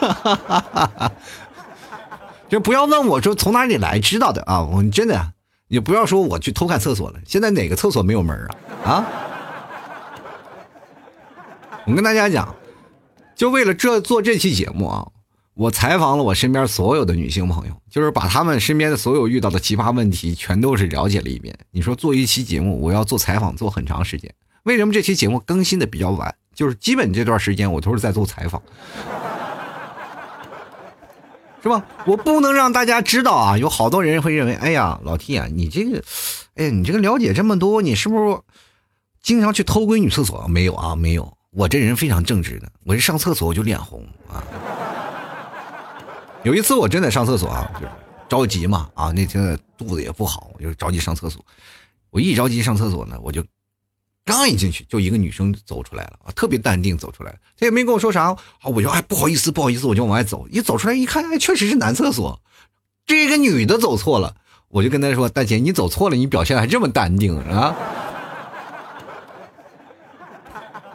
[0.00, 1.12] 吗？
[2.48, 5.32] 就不要问我说从哪里来知道的啊，我真的。
[5.72, 8.36] 也不要说我去偷看厕所了，现在哪个厕所没有门
[8.84, 8.92] 啊？
[8.92, 9.06] 啊！
[11.86, 12.54] 我跟大家讲，
[13.34, 15.08] 就为了这做这期节目啊，
[15.54, 21.58] 我采访了我身边所有的女性朋友，就是把他们身边的所有遇到的奇葩问题全都是了解了一遍。
[21.70, 24.30] 你说做一期节目，我要做采访做很长时间，
[24.64, 26.34] 为什么这期节目更新的比较晚？
[26.54, 28.62] 就是基本这段时间我都是在做采访。
[31.62, 31.84] 是吧？
[32.06, 33.56] 我不能让大家知道啊！
[33.56, 36.02] 有好多人会认为，哎呀，老 T 啊，你这个，
[36.56, 38.40] 哎，你这个了解这么多，你是不是
[39.22, 40.44] 经常去偷闺女厕所？
[40.48, 41.32] 没有啊，没有。
[41.52, 44.42] 我这人非常正直的，我一上厕所我就脸红啊。
[46.42, 47.86] 有一次我真的上厕所啊，就
[48.28, 51.44] 着急嘛啊，那天肚子也不好，我就着急上厕所。
[52.10, 53.44] 我一着急上厕所呢，我就。
[54.24, 62.40] 刚一进去，就一个女生走出来了啊，特别淡定走出来，她也没跟我说啥，啊，我就哎不好意思不好意思，我就往外走，一走出来一看，哎确实是男厕所，
[63.04, 64.36] 这个女的走错了，
[64.68, 67.76] 我就跟她说，大姐你走错了，你表现还这么淡定啊，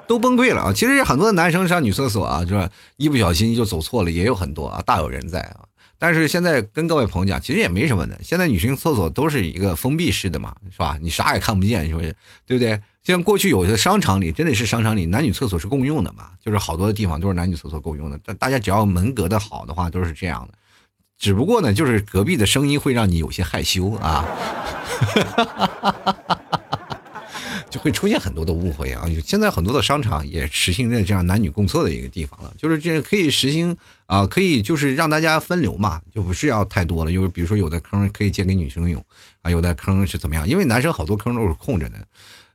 [0.07, 0.73] 都崩溃了啊！
[0.73, 5.65] 其实很多的男生上女厕所啊，就是一不小心就走错了，也有很多啊，大有人在啊。
[5.99, 10.97] 但是现在跟各位朋友讲，其实也没什么的，现在女生厕所都是一个封闭式的嘛，是吧？
[11.01, 12.15] 你啥也看不见，是不是？
[12.45, 12.79] 对不对？
[13.13, 18.19] 像过去有些商场里，真的是商场里男女厕所是共用的嘛，就是好多的地方都是男女厕所共用的。
[18.25, 20.53] 但大家只要门隔的好的话，都是这样的。
[21.17, 24.25] 只不过呢，就是隔壁的声音会让你有些害羞啊，
[27.71, 29.05] 就会出现很多的误会啊。
[29.23, 37.11] 现在很多的商场也实行着这样男女共厕的一个地方了，就是这可以实行啊，可以就是让大家分流嘛，就不是要太多了。
[37.13, 39.01] 就是比如说有的坑可以借给女生用
[39.43, 40.45] 啊，有的坑是怎么样？
[40.45, 41.97] 因为男生好多坑都是空着的。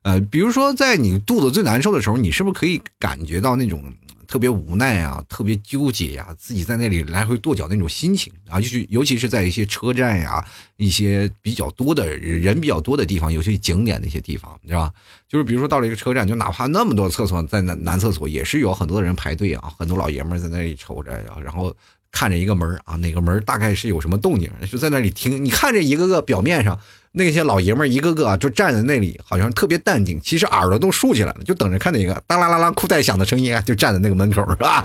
[0.03, 3.85] 呃，比如说，在你肚子最难受的时候，你是不是可以感觉到那种
[4.27, 8.61] 特别无奈啊、特别纠结呀，自己在那里来回跺脚那种心情啊？
[8.61, 10.45] 就是尤其是在一些车站呀、
[10.77, 14.93] 一些比较多的人比较多的地方，有些景点那些地方，你知道吧？
[15.29, 21.13] 就是比如说到了一个车站，就哪怕那么多厕所，在男男厕所也是有很多的人排队啊，很多老爷们在那里瞅着，
[21.45, 21.73] 然后
[22.11, 25.45] 看着一个门啊，哪个门大概是有什么动静，就在那里听。
[25.45, 26.77] 你看这一个个表面上。
[27.13, 34.83] 那些老爷们儿一个个就站在那里，好像特别淡定，其实耳朵都竖起来了，就等着看哪个当啦啦啦裤带响的声音啊，就站在那个门口，是吧？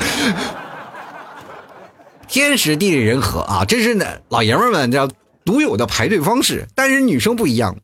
[2.28, 5.10] 天时地利人和啊，这是呢老爷们儿们叫
[5.46, 6.68] 独有的排队方式。
[6.76, 7.78] 但是女生不一样，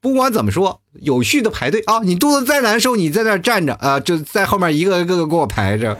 [0.00, 5.98] 不管怎么说，有序的排队啊，你肚子再难受，你在那站着啊，就在后面一个一个个给我排着。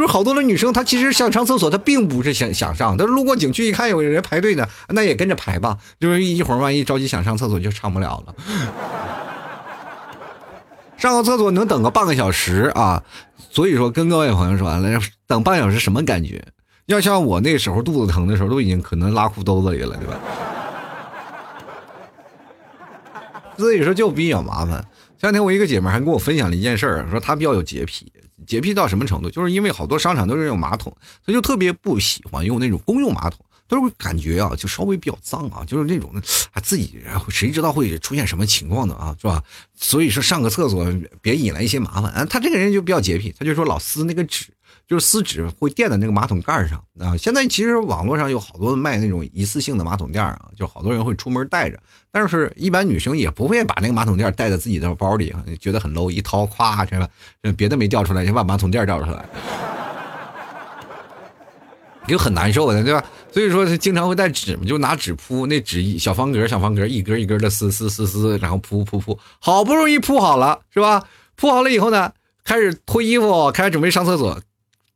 [0.00, 5.76] 就是好多的女生，她其实想上厕所，她并不是想想上，她路过景区一看有人排队呢，那也跟着排吧。
[6.00, 8.34] 就是一会儿万一着急想上厕所就上不了了。
[10.96, 13.02] 上个厕所能等个半个小时啊，
[13.50, 16.42] 所以说跟各位朋友说，来等半小时什么感觉？
[16.86, 20.14] 要像我那时候肚子疼的时候，都已经可能拉裤兜子里了，对吧？
[23.58, 24.82] 所以说就比较麻烦。
[25.18, 28.10] 前两天我一个姐妹还跟我分享了一件事儿，说她比较有洁癖。
[28.46, 29.30] 洁癖到什么程度？
[29.30, 36.12] 就是因为好多商场都是用马桶，他就特别不喜欢用那种公用马桶，都是感觉啊，就稍微比较脏啊，就是那种
[36.52, 39.42] 啊自己谁知道会出现什么情况呢啊，是吧？
[39.74, 42.24] 所以说上个厕所别引来一些麻烦啊。
[42.24, 44.46] 他这个人就比较洁癖，他就说老撕那个纸。
[44.86, 47.16] 就是撕纸会垫在那个马桶盖上啊！
[47.16, 51.78] 现在其实网络上有好多卖那种一次性的马桶垫啊，就好多人会出门带着，
[52.10, 57.08] 但是一般女生也不会把那个马桶垫带在自己的包里，觉得很 low，一掏咵，是吧？
[57.56, 59.24] 别的没掉出来，先把马桶垫掉出来，
[62.06, 63.04] 就很难受的，对吧？
[63.32, 71.04] 所以说他经常会带纸嘛，就拿纸铺那纸一小方格小方格，一根一根的撕撕撕撕，然后铺铺铺，好不容易铺好了，是吧？
[71.36, 72.12] 铺好了以后呢，
[72.44, 74.40] 开始脱衣服，开始准备上厕所。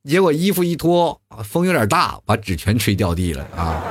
[0.07, 3.83] 结果衣服一脱，风有点大，把纸全吹掉地了啊！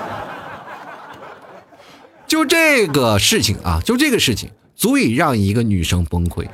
[2.27, 6.47] 就这个事情啊，就这个事情，足以让一个女生崩溃。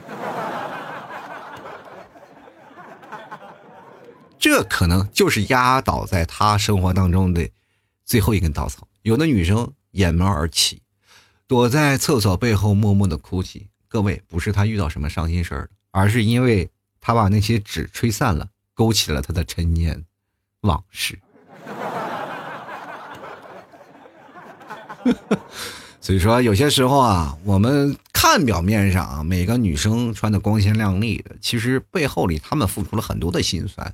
[4.40, 7.48] 这可能就是压倒在她生活当中的
[8.06, 8.88] 最后一根稻草。
[9.02, 10.82] 有的女生掩门而泣，
[11.46, 13.68] 躲在厕所背后默默的哭泣。
[13.88, 18.48] 各位，不是她遇到什么伤心事儿而是因为她把那些纸吹散了。
[18.76, 20.06] 勾起了他的陈年
[20.62, 21.20] 往事，
[26.00, 33.94] 所以说有些时候啊，我们看表面上啊，每个女生穿的光鲜亮丽的，其实背后里她们付出了很多的辛酸。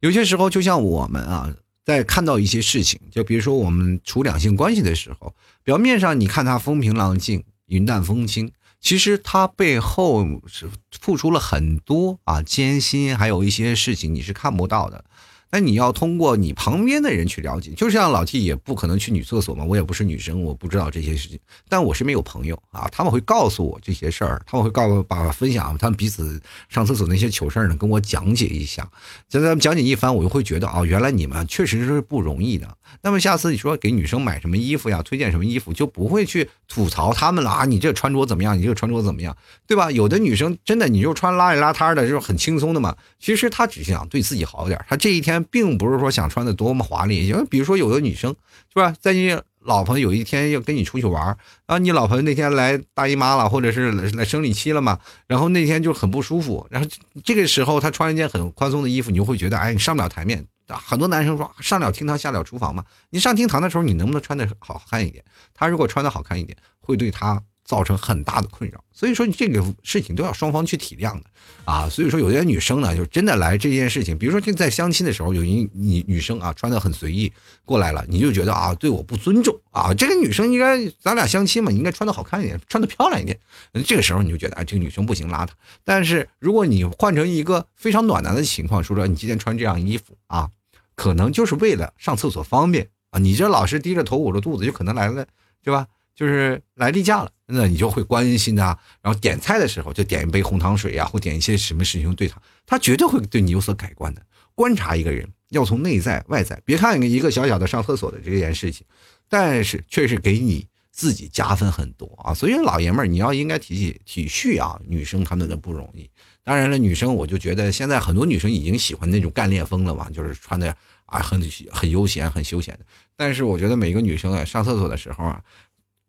[0.00, 15.04] 有些时候，就像我们啊，在看到一些事情，就比如说我们处两性关系的时候，表面上你看他风平浪静、云淡风轻，其实他背后是付出了很多啊艰辛，还有一些事情你是看不到的。
[15.52, 21.36] 那你要通过你旁边的人去了解，就像老 T 也不可能去女厕所嘛，我也不是女生，我不知道这些事情。
[21.68, 28.88] 但我身边有朋友啊，他们会告诉我这些事儿，他们会告诉把分享他们彼此上厕所那些糗事儿呢，跟我讲解一下。
[29.28, 32.76] 现在他们讲解一番，我就会觉得啊，原来你们确实是不容易的。
[33.02, 38.56] 那么下次你说给女生买什么衣服呀，推荐什么衣服，就不会去吐槽他们了啊，你这穿着怎么样？
[38.56, 39.36] 你这穿着怎么样？
[39.66, 39.90] 对吧？
[39.90, 42.96] 有的女生真的你就穿邋里邋遢的，就是很轻松的嘛。
[43.18, 45.39] 其实她只想对自己好点，她这一天。
[45.44, 48.34] 并不是说想穿的多么华丽，因为比如说有的女生
[48.72, 56.88] 是吧，在你老婆有一天要跟你出去玩啊，你老婆那天来大姨妈了，或者是来生理期了嘛，然后那天就很不舒服，然后
[57.24, 60.46] 这个时候她穿一件很宽松的衣服，你就会觉得哎，你上不了台面。
[60.68, 65.24] 很多男生说上了厅堂下了厨房嘛，你上厅堂的时候你能不能穿的好看一点？
[65.52, 67.42] 他如果穿的好看一点，会对他。
[67.70, 71.22] 造成很大的困扰，所以说这个事情都要双方去体谅的
[71.64, 71.88] 啊。
[71.88, 77.32] 所以说有些女生呢，就真的来这件事情，比如说就在相亲的时候，有一女女生啊穿的很随意
[77.64, 79.94] 过来了，你就觉得啊对我不尊重啊。
[79.94, 83.38] 这个女生应该咱俩相亲嘛，你应该穿的好看一点，穿的漂亮一点。
[83.86, 85.50] 这个时候你就觉得啊这个女生不行邋遢。
[85.84, 90.50] 但是如果你换成一个非常暖男的情况，说说你今天穿这样衣服啊，
[90.96, 93.20] 可能就是为了上厕所方便啊。
[93.20, 95.24] 你这老是低着头捂着肚子，就可能来了，
[95.62, 95.86] 对吧？
[96.20, 97.30] 就是来例假了。
[97.46, 104.22] 那你就会关心他，然后点菜的时候就点一杯红糖水呀，或点一些什么事情对他，他绝对会对你有所改观的。
[104.54, 108.86] 观察一个人要从内在外在，别看一个小小的上厕所的这件事情，
[109.28, 112.34] 但是却是给你自己加分很多啊。
[112.34, 116.08] 所以老爷们儿，你要应该体体体恤啊，女生她们的不容易。
[116.44, 121.40] 当然了，女生我就觉得现在很多女生已经喜欢那种干练风了嘛，就是穿的啊很
[121.72, 122.84] 很悠闲、很休闲的。
[123.16, 125.42] 但是我觉得每个女生啊上厕所的时候啊。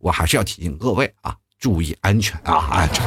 [0.01, 2.67] 我还是要提醒各位啊，注意安全啊！
[2.71, 3.03] 安全。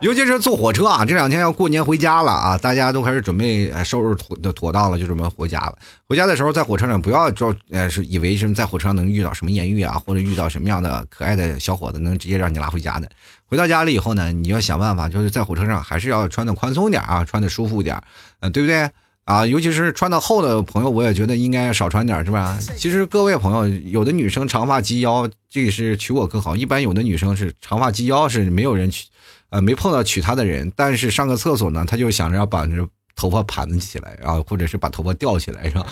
[0.00, 5.76] 尤其是坐火车啊，这两天要过年回家了啊，大家都开始准备收拾妥妥当了，就准备回家了。
[6.08, 13.10] 回家的时候，在火车上不要就呃是以为什么在火车上能遇到什么艳遇啊，或者遇到什么样的可爱的小伙子能直接让你拉回家的。
[13.46, 18.00] 回到家里以后呢，你要想办法，就是在火车上还是要穿的宽松点啊，穿的舒服点，
[18.38, 18.88] 嗯，对不对？
[19.28, 22.58] 啊，尤其是穿的厚的朋友，我也觉得应该少穿点，是吧？
[22.78, 26.56] 其实各位朋友，有的女生长发及腰，这个是娶我更好。
[26.56, 29.04] 一般有的女生是长发及腰，是没有人娶，
[29.50, 30.72] 呃，没碰到娶她的人。
[30.74, 32.72] 但是上个厕所呢，她就想着要把这
[33.14, 35.86] 头发盘起来，然后或者是把头发吊起来，是吧？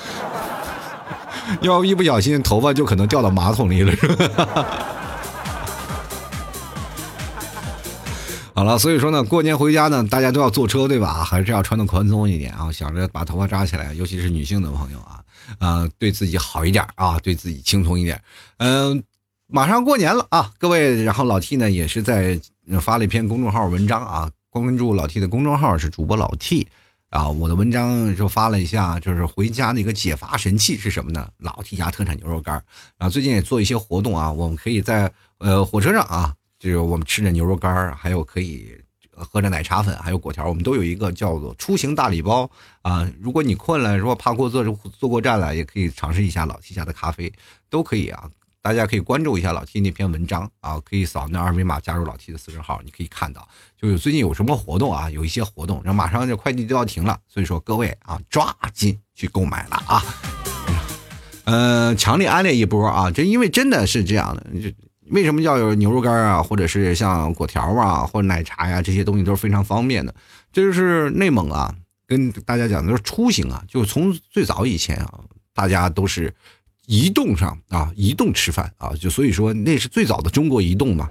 [1.60, 4.66] 要一不小心，头发就可能掉到马桶里了，是吧？
[8.56, 11.22] 好了，所以说呢，过年回家呢，大家都要坐车，对吧？
[11.22, 15.22] 还是要穿的宽松一点啊，想着把头发扎起来，尤其是女性的朋友啊，
[15.58, 18.18] 啊，对自己好一点啊，对自己轻松一点。
[18.56, 19.04] 嗯，
[19.46, 22.40] 马上过年了啊，各位，然后老 T 呢也是在
[22.80, 26.66] 发了一篇公众号文章啊，关注老 T 的公众号是主播老 T
[27.10, 31.28] 啊，我的文章就发了一下，就是回家的一个解乏神器是什么呢？
[31.40, 32.54] 老 T 家特产牛肉干
[32.96, 36.32] 然后最近也做一些活动啊，我们可以在呃火车上啊。
[36.58, 38.74] 就是我们吃着牛肉干，还有可以
[39.10, 42.50] 喝着奶茶粉，还有果条，我们都有一个叫做出行大礼包
[42.82, 43.08] 啊。
[43.20, 44.62] 如果你困了，如果怕过坐
[44.98, 47.32] 坐过站了，也可以尝试一下老 T 家的咖啡，
[47.70, 48.28] 都可以啊。
[48.62, 53.46] 大家可以关注一下老 T 那篇文章啊，可以扫那二维码加入老 T 的私人号，你可以看到，
[53.80, 60.02] 就是最近有什么活动啊，有一些活动，然后马上这快递就要停了，所以说各位啊，抓紧去购买了啊。
[61.44, 64.76] 嗯， 强烈安利一波啊，这因为真的是这样的，就。
[65.10, 70.14] 为什么要有牛肉干啊，或者是像果条啊，或者奶茶呀，这些东西都是非常方便的。
[70.52, 71.72] 这就是内蒙啊，
[72.06, 75.20] 跟大家讲的是出行啊，就从最早以前啊，
[75.54, 76.34] 大家都是
[76.86, 81.08] 移动上啊，移动吃饭啊，就所以说那是最早的中国移动嘛。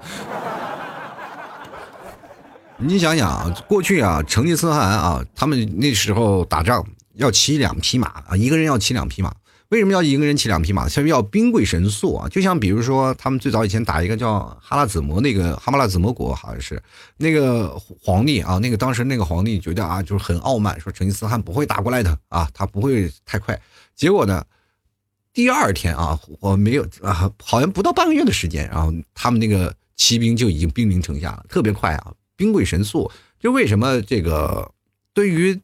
[2.77, 9.33] 你想想啊，过去啊，成吉思汗啊，他们那时候打仗要骑两匹马啊，一个人要骑两匹马。
[9.75, 10.87] 为什么要一个人骑两匹马？
[10.87, 12.29] 因为要兵贵神速啊！
[12.29, 16.81] 就像比如说，他们最早以前打一个叫哈拉子摩那个哈马拉子摩国，好像是
[17.17, 23.61] 那个皇帝啊，那个当时那个皇帝觉得啊，就是很傲慢，说成吉思汗不会打过来的啊，他不会太快。
[23.97, 24.45] 结果呢，
[25.33, 33.11] 第二天啊，我没有啊，好像不到半个月的时间，然后他们那个骑兵就已经兵临城下了，特别快啊，兵贵神速。
[33.41, 34.71] 就为什么这个
[35.13, 35.59] 对于？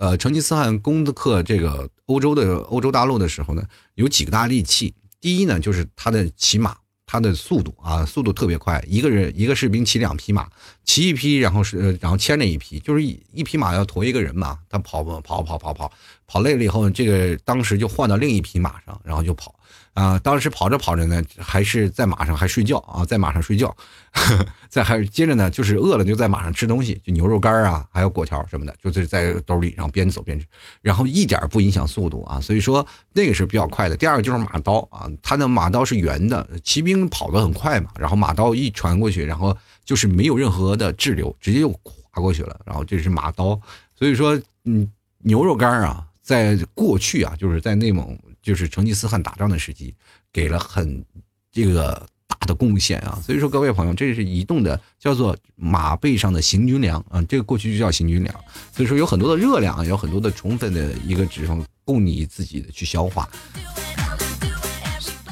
[0.00, 3.62] 呃，成吉思汗攻克这个欧洲的欧洲大陆的时候呢，
[3.94, 4.92] 有几个大利器。
[5.20, 10.48] 第一呢，就是他的骑马他的速度啊，速度特别快，一个人一个士兵骑两匹马，
[10.84, 15.92] 骑一匹，然后是然后牵着一匹，就是一一匹马要驮一个人嘛，他跑跑跑跑跑跑
[16.26, 19.54] 跑累了以后，这个当时就换到另一匹马上，然后就跑。
[20.00, 23.76] 啊，当时跑着跑着呢，还是在马上还睡觉啊，在马上睡觉，
[24.70, 30.46] 再还接着呢，就是饿了就在马上吃东西，就牛肉干啊，还有果条什么的，就是在兜里，然后边走边吃，
[30.80, 33.96] 然后一点不影响速度啊，所以说那个是比较快的。
[33.96, 43.60] 第二个就是马刀啊，它的马刀是圆的，骑兵跑得很快嘛，然后马刀一传过去，然后就是没有任何的滞留，直接就划过去了，然后这是马刀，
[43.98, 48.18] 所以说嗯，牛肉干啊，在过去啊，就是在内蒙。
[48.42, 49.94] 就是成吉思汗打仗的时期，
[50.32, 51.04] 给了很
[51.52, 58.34] 这个大的贡献啊，所以说各位朋友，这是移动的叫做马背上的行军粮啊，这个过去就叫行军粮，
[58.72, 63.28] 所以说有很多的热量，有很多的充分的一个脂肪供你自己的去消化。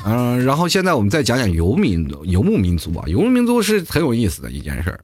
[0.05, 5.01] 嗯，然后现在我们再讲讲游民游牧民族啊，游牧民族是很有意思的一件事儿。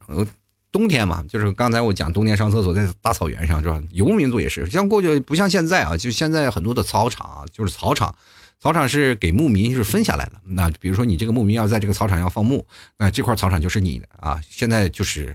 [0.75, 3.81] 冬天嘛，就是刚才我讲冬天上厕所在大草原上是吧？
[3.91, 8.13] 游牧民族也是，像过去不像现在啊，就现在很多的草场，就是草场，
[8.59, 10.33] 草场是给牧民是分下来的。
[10.43, 12.67] 那比如说你这个牧民要在这个草场要放牧，
[12.97, 14.37] 那这块草场就是你的啊。
[14.49, 15.33] 现在就是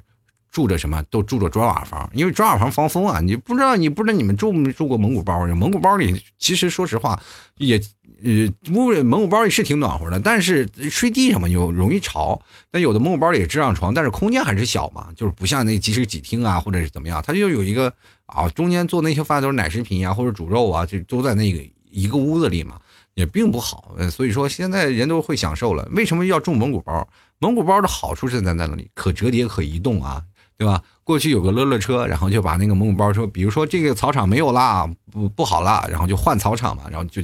[0.50, 3.18] 住着什么都住着砖瓦房，因为砖瓦房防风啊。
[3.20, 5.46] 你不知道你不知道你们住没住过蒙古包？
[5.46, 7.18] 蒙古包里其实说实话
[7.56, 7.80] 也。
[8.22, 12.40] 呃，屋里蒙古包里是挺暖和的，但是睡地上嘛又容易潮。
[12.70, 17.92] 但有的蒙古包里也支上床，但是空间还是小嘛，就是不像那即使几厅啊，或者是怎么样，它就有一个
[18.26, 22.78] 啊，中间做那些饭都是奶食品呀，或者煮肉啊，就都在那个一个屋子里嘛，
[23.14, 23.94] 也并不好。
[24.10, 25.88] 所以说现在人都会享受了。
[25.92, 27.08] 为什么要住蒙古包？
[27.38, 30.22] 蒙古包的好处是在那里，可折叠可移动啊。
[30.58, 30.82] 对吧？
[31.10, 37.20] 过去有个乐乐车，然后就把那个蒙古包说，比如说这个草场没有啦，不不好了，然后就换草场嘛，然后就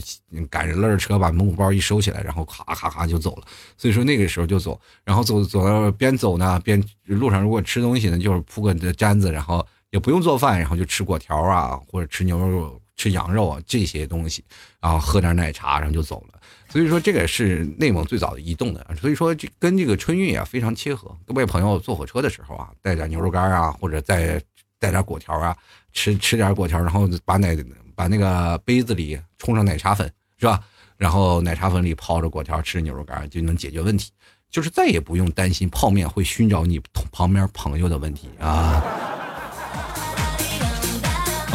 [0.50, 3.44] 赶着乐乐车把蒙古包一收起来，然后咔咔咔就走了。
[3.78, 14.42] 所以说那个时候就走，然后走走到边走呢边路上如果吃东西呢，就是铺个毡子，然后也不用做饭，然后就吃果条啊，或者吃牛肉、吃羊肉啊这些东西，
[14.80, 16.35] 然后喝点奶茶，然后就走了。
[16.76, 21.10] 所以说这个是内蒙最早的移动的，所以说这跟这个春运啊非常切合。
[21.24, 24.38] 各位朋友坐火车的时候啊，带点牛肉干啊，或者再
[24.78, 25.56] 带点果条啊，
[25.94, 27.56] 吃吃点果条，然后把奶
[27.94, 30.06] 把那个杯子里冲上奶茶粉，
[30.38, 30.62] 是吧？
[30.98, 34.10] 然后奶茶粉里泡着果条，吃牛肉干就能解决问题，
[34.50, 36.78] 就是再也不用担心泡面会熏着你
[37.10, 39.15] 旁边朋友的问题啊。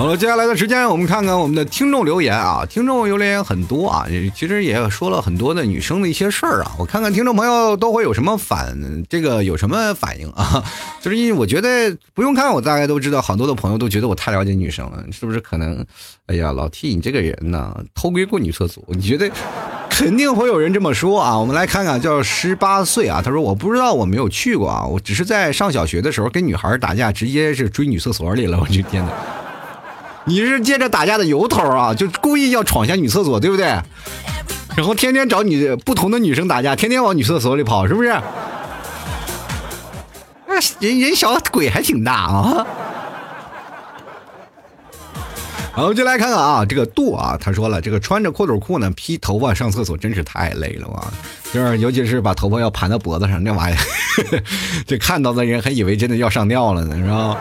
[0.02, 8.76] 好了，接下来的时间我们看看我们的听众留言啊，听众留言很多啊，其实也说了很多的女生的一些事儿啊，我看看听众朋友都会有什么反
[9.08, 10.64] 这个有什么反应啊？
[11.02, 15.40] 就是因为我觉得不用看，我大概都知道，好多的朋友都觉得我太了解女生了，是不是？
[15.40, 15.86] 可能，
[16.26, 19.30] 哎呀，老 T 你这个人呢，偷窥过女厕所，你觉得
[19.88, 21.38] 肯定会有人这么说啊？
[21.38, 29.12] 我们来看看，叫十八岁啊，他说我不知道，我没有去过啊，我只是在上小学的时候跟女孩打架，直接是追女厕所里了，我的天哪！
[30.26, 33.66] 你是借着打架的由头啊，就故意要闯下女厕所，对不对？
[34.76, 38.10] 然后天天找女不同的女生打架，天天往女厕所里跑，是不是？
[40.48, 42.66] 那人人小鬼还挺大啊！
[45.74, 51.12] 好，就来看看啊，这个杜啊，他说了，这个穿着阔腿裤呢，披头发上厕所真是太累了啊！
[51.54, 53.80] 就是尤其是把头发要盘到脖子上，那玩意儿，
[54.86, 57.38] 这看到的人还以为真的要上吊了呢，是吧？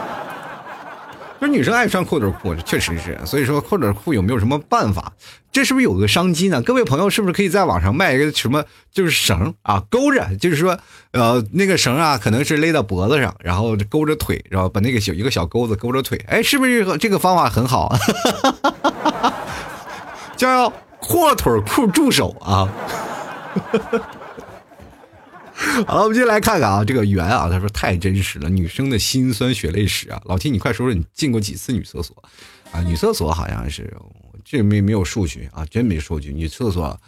[1.40, 3.18] 就女生爱穿阔腿裤，确实是。
[3.24, 5.12] 所以说，阔腿裤有没有什么办法？
[5.50, 6.60] 这是不是有个商机呢？
[6.60, 8.64] 各位朋友，是不是可以在网上卖一个什么？
[8.92, 10.78] 就是绳啊，勾着，就是说，
[11.12, 16.22] 呃，那个绳啊，可能是勒到脖子上，然后勾着腿，然后把那个小一个小钩子勾着腿。
[16.28, 17.96] 哎，是不是这个方法很好？
[20.36, 20.70] 叫
[21.00, 22.68] 阔腿裤助手啊。
[25.86, 30.20] 好了，我们接下来看看啊，这个圆啊，他说太真实了，女生的辛酸血泪史啊。
[30.24, 32.16] 老 T，你快说说你进过几次女厕所
[32.72, 32.80] 啊？
[32.82, 33.92] 女厕所好像是
[34.44, 36.32] 这没没有数据啊，真没数据。
[36.32, 36.98] 女厕所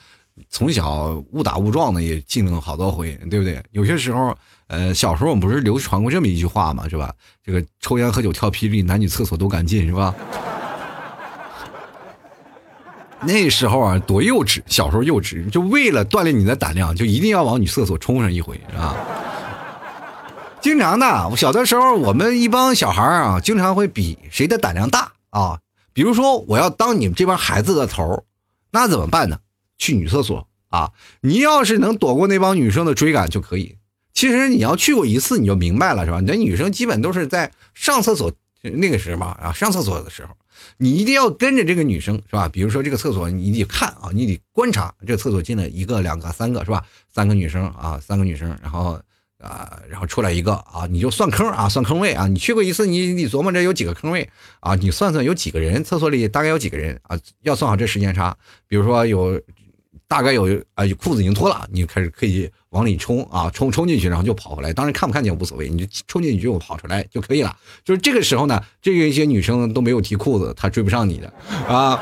[0.48, 3.62] 从小误打误撞的也进了好多回，对不对？
[3.70, 4.36] 有些时候，
[4.66, 7.12] 呃，小时候我们不是流传过这么一句话嘛，是吧？
[7.42, 10.14] 这个抽烟喝酒跳霹雳，男女厕所都敢进，是吧？
[13.26, 14.60] 那时候啊，多幼稚！
[14.66, 18.96] 小时候幼稚，就为了锻炼你的胆量，就一定要往女厕所冲上一回啊！
[20.60, 25.58] 经常的，我小的时候，我们一帮小孩啊，经常会比谁的胆量大啊。
[25.92, 28.24] 比如说，我要当你们这帮孩子的头，
[28.70, 29.38] 那怎么办呢？
[29.78, 30.90] 去女厕所啊！
[31.20, 33.76] 你要是能躲过那帮女生的追赶就可以。
[34.12, 36.20] 其实你要去过一次，你就明白了，是吧？
[36.26, 38.32] 那女生基本都是在上厕所。
[38.62, 40.36] 那个时候啊，上厕所的时候，
[40.78, 42.48] 你一定要跟着这个女生是吧？
[42.48, 46.84] 比如说这个厕所，你得看啊，你得观察这个厕所进了一个、两个、三个是吧？
[47.12, 49.00] 三个女生啊，三个女生，然后
[49.38, 52.26] 啊，然后出来一个啊，你就算坑啊，算坑位啊。
[52.26, 54.28] 你去过一次，你你琢磨着有几个坑位
[54.60, 54.74] 啊？
[54.74, 57.18] 你算算有几个人，厕所里大概有几个人啊？
[57.42, 58.36] 要算好这时间差。
[58.68, 59.40] 比如说有。
[60.12, 60.44] 大概有
[60.74, 64.70] 啊，裤子已经脱了，你就开始可以往里冲啊，冲冲进去，然后就跑回来。
[64.70, 67.56] 当然看不看见无所谓，你就冲进去就跑出来就可以了。
[67.82, 71.32] 就是这个时候呢，这个一些女生都没有提裤子，她追不上你的
[71.66, 71.98] 啊，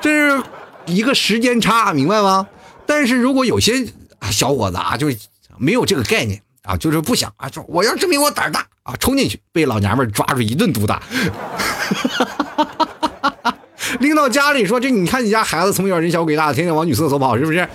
[0.00, 0.40] 这是
[0.86, 2.46] 一个时间差，明白吗？
[2.86, 3.84] 但是如果有些
[4.30, 5.08] 小伙子啊，就
[5.56, 11.00] 没有这个概念啊，就是不想啊，说我要证明我胆大啊，冲进去被老娘们抓住一顿毒打。
[11.00, 11.04] 哈
[11.90, 12.88] 哈哈哈哈
[14.00, 17.68] 拎到家里说：“这你看你家孩子从小人小鬼大，天天往女厕所跑，是不是？”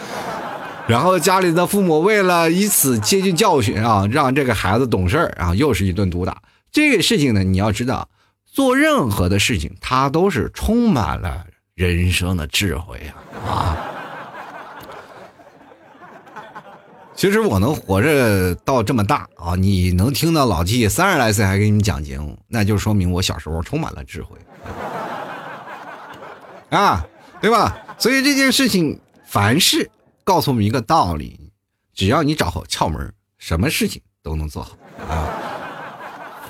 [0.86, 6.38] 然后家里的父母为了以此接近教训啊，让这个孩子懂事儿啊，又是一顿毒打。
[6.72, 8.10] 这个事情呢，你要知道，
[8.52, 13.78] 做任何的事情，它都是充满了人生的智慧啊啊！
[17.16, 24.38] 其实我能活着到这么大啊，你能听到老纪三十来岁还给你讲节目，那就说明我小时候充满了智慧。
[26.76, 27.06] 啊，
[27.40, 27.78] 对吧？
[28.00, 29.90] 所以这件事情，凡事
[30.24, 31.40] 告诉我们一个道理：
[31.94, 34.72] 只要你找好窍门，什么事情都能做好
[35.08, 35.30] 啊。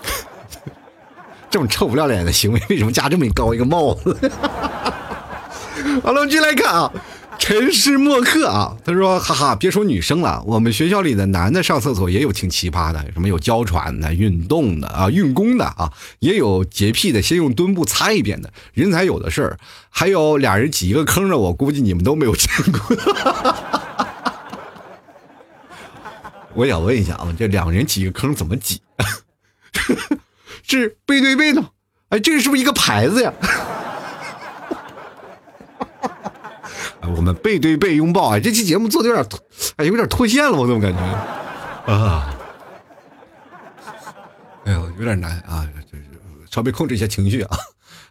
[1.51, 4.17] 这么臭不要脸的行为，为什么加这么高一个帽子？
[6.01, 6.91] 好了，我们继续来看啊。
[7.43, 19.59] 陈氏墨客啊，他说：“哈哈，别说女生了，我们学校里的男的上厕所也有挺奇葩的，什么有娇喘的、运动的啊、运功的啊，也有洁癖的，先用墩布擦一遍的，人才有的事儿。
[19.89, 22.95] 还有俩人挤一个坑的，我估计你们都没有见过。
[22.95, 23.83] 哈哈哈哈哈
[26.23, 28.79] 哈我想问一下啊，这两人挤一个坑怎么挤？
[30.65, 31.71] 是背对背呢？
[32.07, 33.33] 哎，这是不是一个牌子呀？”
[37.15, 38.39] 我们背对背拥抱啊！
[38.39, 39.27] 这期节目做的有点，
[39.77, 40.99] 哎，有点脱线了，我怎么感觉
[41.91, 42.33] 啊？
[44.65, 45.67] 哎呦，有点难啊！
[45.91, 46.05] 就是
[46.49, 47.57] 稍微控制一下情绪啊！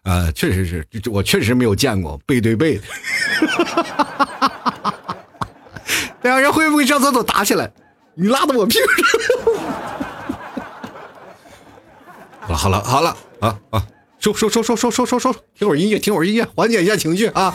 [0.02, 2.84] 啊，确实是，我确实没有见过背对背的。
[6.22, 7.72] 两人会不会上厕所打起来？
[8.14, 8.86] 你拉到我屁股
[12.48, 12.56] 上！
[12.56, 13.86] 好了好了啊啊！
[14.18, 15.34] 收收收收收收收收！
[15.54, 17.54] 听会儿音乐，听会儿音乐，缓解一下情绪啊！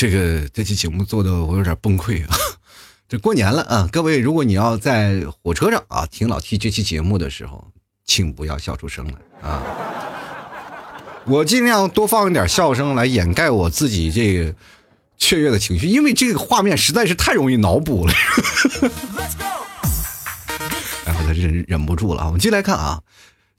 [0.00, 2.34] 这个这期节目做的我有点崩溃啊！
[3.06, 7.70] 这过年了啊，各位，如果你要在火车上啊听老 T 这期节目的时候，
[8.06, 9.62] 请不要笑出声来啊！
[11.28, 14.54] 我尽量多放一点笑声来掩盖我自己这个
[15.18, 18.14] 雀跃的情绪，因为这个画面实在是太容易脑补了。
[21.04, 22.26] 然后他忍忍不住了啊！
[22.28, 23.02] 我们继续来看啊，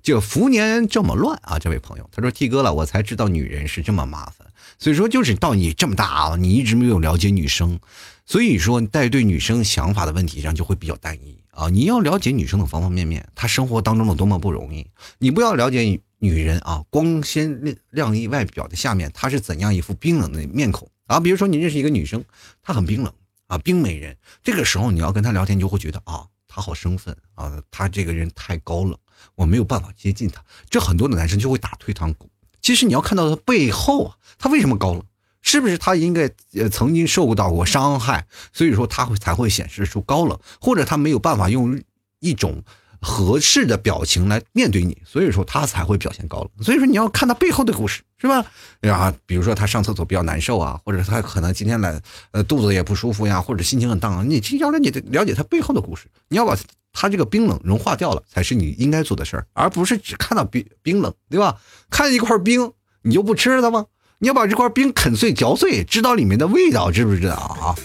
[0.01, 4.40] 这个福年这么乱啊，这位朋友他说：“T 哥了，我才知道女人是这么麻烦。”
[4.79, 7.79] 所以说，就是到你这么大啊，你一直没有了解女生，
[8.25, 11.69] 所以说在对女生想法的问题上就会比较单一啊。
[11.69, 14.87] 你要了解女生的方方面面，她生活当中的多么不容易。
[15.19, 21.19] 你不要了解女人啊，光鲜亮丽外表的下面，她是怎样一副冰冷的面孔啊。
[21.19, 22.23] 比如说你认识一个女生，
[22.63, 23.13] 她很冰冷
[23.47, 24.17] 啊，冰美人。
[24.43, 28.97] 这个时候你要跟她聊天，你就会觉得啊，她好生分啊，她这个人太高冷，
[29.35, 30.43] 我没有办法接近她。
[30.69, 32.30] 这很多的男生就会打退堂鼓。
[32.61, 35.03] 其实你要看到他背后啊，他为什么高冷？
[35.43, 41.81] 是不是他应该呃曾经受到过伤害，所以说他会才会显示出高冷，或者他没有办法用
[42.19, 42.63] 一种
[43.01, 46.49] 合适的表情来面对你，所以说他才会表现高冷。
[46.63, 48.45] 所以说你要看他背后的故事，是吧？
[48.93, 51.99] 啊，比如说他上厕所比较难受啊，或者他可能今天来
[52.29, 56.55] 呃肚子也不舒服呀，或者心情很荡，你要了解了解他背后的故事，你要把。
[56.93, 61.57] 他这个冰冷融化掉了，才是你应该做的事儿，而不是只看到冰冰冷，对吧？
[61.89, 62.71] 看一块冰，
[63.01, 63.85] 你就不吃了吗？
[64.19, 67.75] 你要把这块冰啃碎、嚼碎，知道里面的味道，知不知道啊？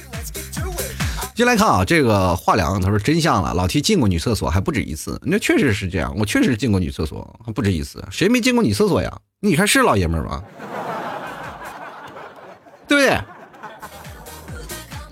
[1.35, 9.19] 进来看啊，这个华良他说真相了，老 T 进过女厕所还不止一次，那确实是这样，我确实进过女厕所还不止一次，谁没进过女厕所呀？
[9.41, 10.43] 你看是老爷们儿吗？
[12.89, 13.21] 对不对？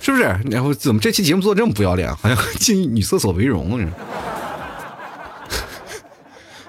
[0.05, 0.24] 是不是？
[0.50, 2.14] 然后怎么这期节目做这么不要脸？
[2.14, 3.92] 好像 进女厕所为荣似的。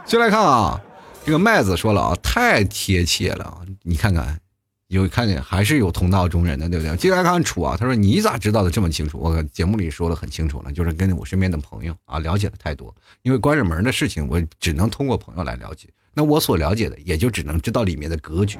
[0.07, 0.79] 先来看啊，
[1.25, 3.59] 这个麦子说了啊，太贴切了！
[3.83, 4.39] 你看看，
[4.87, 6.95] 有看见还是有同道中人的，对不对？
[6.95, 9.19] 接下来看楚啊，他说你咋知道的这么清楚？
[9.19, 15.89] 我节目里说的很清楚了，就是跟我身边的朋友啊了解的太多，因为关着门的事情，我只能通过朋友来了解。
[16.13, 18.57] 那我所了解的，也就只能知道里面的格局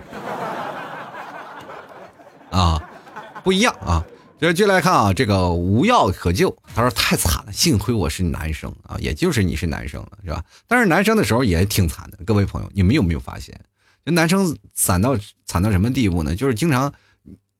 [2.51, 2.83] 啊，
[3.41, 4.03] 不一样啊。
[4.37, 6.55] 接着来看啊，这个无药可救。
[6.75, 10.43] 他说太惨了，幸亏我是男生啊，也就是你是男生了，是吧？
[10.67, 12.17] 但是男生的时候也挺惨的。
[12.25, 13.59] 各位朋友，你们有没有发现，
[14.05, 16.35] 就男生惨到惨到什么地步呢？
[16.35, 16.93] 就是经常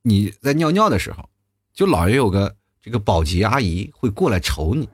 [0.03, 1.29] 你在尿尿的时候，
[1.73, 4.87] 就老也有个这个保洁阿姨会过来瞅你，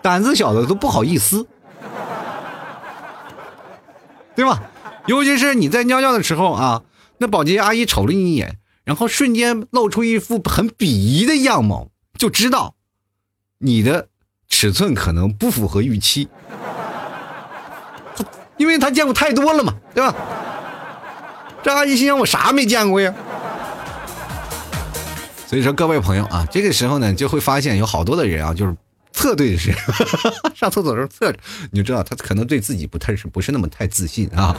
[0.00, 1.46] 胆子小的都不好意思，
[4.36, 4.62] 对吧？
[5.06, 6.82] 尤其是你在尿尿的时候啊，
[7.18, 8.58] 那保洁阿姨瞅了你一眼。
[8.84, 12.74] 然后瞬间露出一副很鄙夷的样貌，就知道
[13.58, 14.08] 你的
[14.48, 16.28] 尺寸可能不符合预期，
[18.56, 20.14] 因为他见过太多了嘛，对吧？
[21.62, 23.14] 这阿姨心想我啥没见过呀？
[25.46, 28.74] 所以说各位朋友啊，这个时候呢就会发现有好多的人啊，就是
[29.12, 29.72] 侧对着
[30.56, 31.38] 上厕所的时候侧着，
[31.70, 34.56] 你就知道他可能对自己不太是不是那么太自信啊。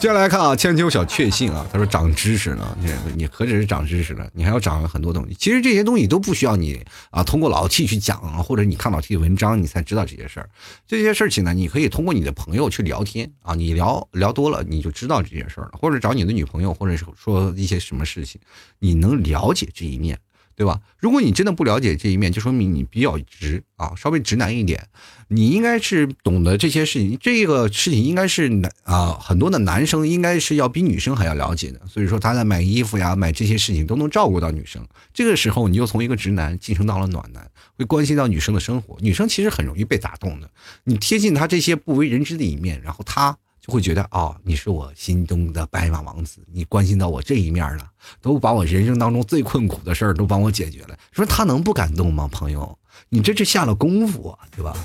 [0.00, 5.34] 接下来看啊，千秋小确幸啊，他说长知识了，你你何止是长知识了，你还要长很多东西。
[5.34, 10.48] 其实这些东西都不需要你啊，通过老 T 去讲啊，或者你看老 T 的文章，你才知道这些事儿。
[10.86, 15.72] 这些事情呢，你可以通过你的朋友去聊天啊，你聊聊多了，你就知道这些事儿了。
[15.72, 18.40] 或者找你的女朋友，或者是说一些什么事情，
[18.78, 20.18] 你能了解这一面。
[20.60, 20.78] 对吧？
[20.98, 24.88] 如果你真的不了解这一面，就说明你比较直啊，稍微直男一点。
[25.28, 31.80] 你应该是懂得这些事情，这个事情应该是男啊，很多的男生应该是要比女生还要了解的。
[31.88, 34.86] 所以说他在买衣服呀、买这些事情都能照顾到女生。
[35.14, 38.98] 这个时候你又从一个直男晋升到了暖男，会关心到女生的生活。
[39.00, 40.50] 女生其实很容易被打动的，
[40.84, 43.38] 你贴近他这些不为人知的一面，然后他。
[43.70, 47.88] 会觉得哦，你是我心中的白马王子，你关心到我这一面了，
[48.20, 50.98] 都把我人生当中最困苦的事儿都帮我解决了。
[51.12, 52.28] 说他能不感动吗？
[52.30, 52.76] 朋友，
[53.08, 54.76] 你这是下了功夫啊，对吧？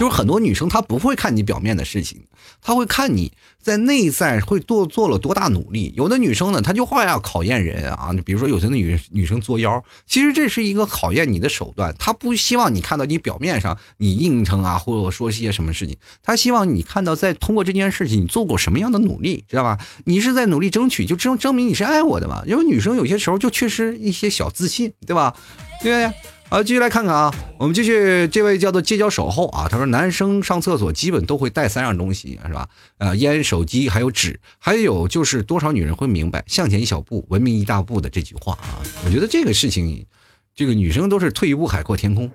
[0.00, 2.22] 就是很多女生她不会看你表面的事情，
[2.62, 3.30] 她会看你
[3.60, 5.92] 在内在会做做了多大努力。
[5.94, 11.94] 有的女生呢，她就话要考验人啊，比如说有些的女女生作妖，其实这是一个考验你的手段。
[11.98, 19.76] 她不希望你看到你表面上你应承啊，或者说些什么事情，她希望你看到在通过这件事情你做过什么样的努力，知道吧？
[20.06, 22.42] 你是在努力争取，就证证明你是爱我的嘛。
[22.46, 25.36] 因为女生有些时候就缺失一些小自信，对吧？
[25.82, 26.10] 对。
[26.50, 32.68] 好，继续来看看啊，我们继续，这位叫做街角守候啊，他说男生上厕所基本都会带三样东西，是吧？
[32.98, 38.82] 呃，烟、手机还有纸，还有就是多少女人会明白“向前一小步，文明一大步”的这句话啊？
[39.04, 40.04] 我觉得这个事情，
[40.52, 42.28] 这个女生都是退一步海阔天空，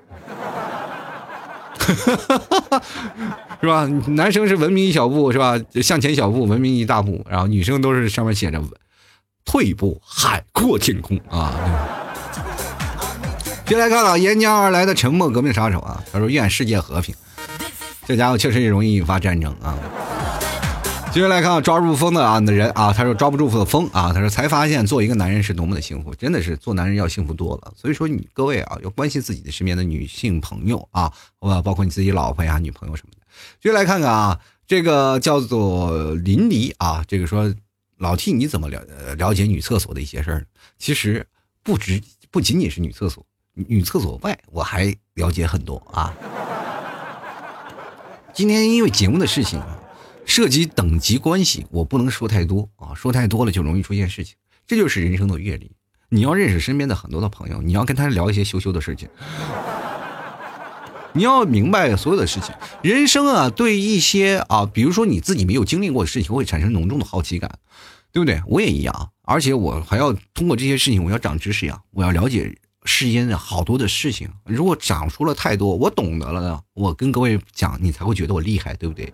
[3.60, 3.86] 是吧？
[4.08, 5.60] 男生是文明一小步，是吧？
[5.84, 8.64] 向前一小步，文明一大步，然后女生都是上面写着
[9.44, 12.05] “退一步海阔天空”啊。
[13.66, 17.16] 接来看啊，沿江而来的沉默革命杀手啊，他说愿世界和平。
[18.06, 19.76] 这家伙确实也容易引发战争啊。
[21.12, 27.74] 接下来看啊抓不住风的啊的人啊，他说抓不住的风啊，他说才发现做一个男人是多么的幸福，真的是做男人要幸福多了。
[27.76, 33.26] 所以说你各位啊，要关心自己的身边的女性朋友啊，呃，包括你自己老婆呀、女朋友什么的。
[33.60, 37.52] 接下来看看啊，这个叫做林离啊，这个说
[37.98, 38.80] 老 T 你怎么了
[39.16, 40.46] 了解女厕所的一些事儿？
[40.78, 41.26] 其实
[41.64, 42.00] 不止
[42.30, 43.26] 不仅仅是女厕所。
[43.56, 46.14] 女厕所外，我还了解很多啊。
[48.34, 49.80] 今天因为节目的事情啊，
[50.26, 54.36] 涉及等级关系，我不能说太多啊，说太多了就容易出现事情。
[54.68, 55.72] 这就是人生的阅历，
[56.10, 59.08] 你要认识身边的很多的朋友，你要跟他聊一些羞羞的事情，
[61.14, 62.54] 你要明白所有的事情。
[62.82, 67.50] 人生啊，对一些啊，比如说你自己没有经历过的事情，会产生浓重的好奇感，
[68.12, 68.42] 对不对？
[68.48, 72.54] 我也一样，而且我还要通过这些事情，我要长知识呀，我要了解。
[72.86, 79.12] 世间的好多的事情，如果讲出了太多，我懂得了呢，我跟各位讲，你才会觉得我厉害，对不对？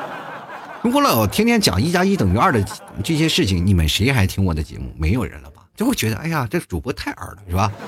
[0.82, 2.62] 如果老天天讲一加一等于二的
[3.02, 4.94] 这些事情，你们谁还听我的节目？
[4.96, 5.66] 没有人了吧？
[5.74, 7.72] 就会觉得，哎呀，这主播太二了，是吧？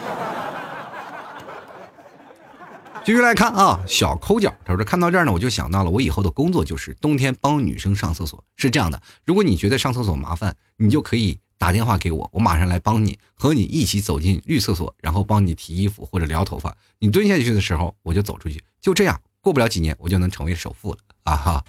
[3.04, 8.42] 继续来看啊，小抠脚，他说看到这儿呢，我就想到了，我以后的工作就是冬天帮女生上厕所。
[8.56, 11.38] 是这样的，如果你觉得上厕所麻烦，你就可以。
[11.62, 16.76] 打电话给我，我马上来帮你，和你一起走进绿厕所，然后帮你提衣服或者撩头发。
[16.98, 18.60] 你蹲下去的时候，我就走出去。
[18.80, 21.64] 就这样，过不了几年，我就能成为首富了啊哈！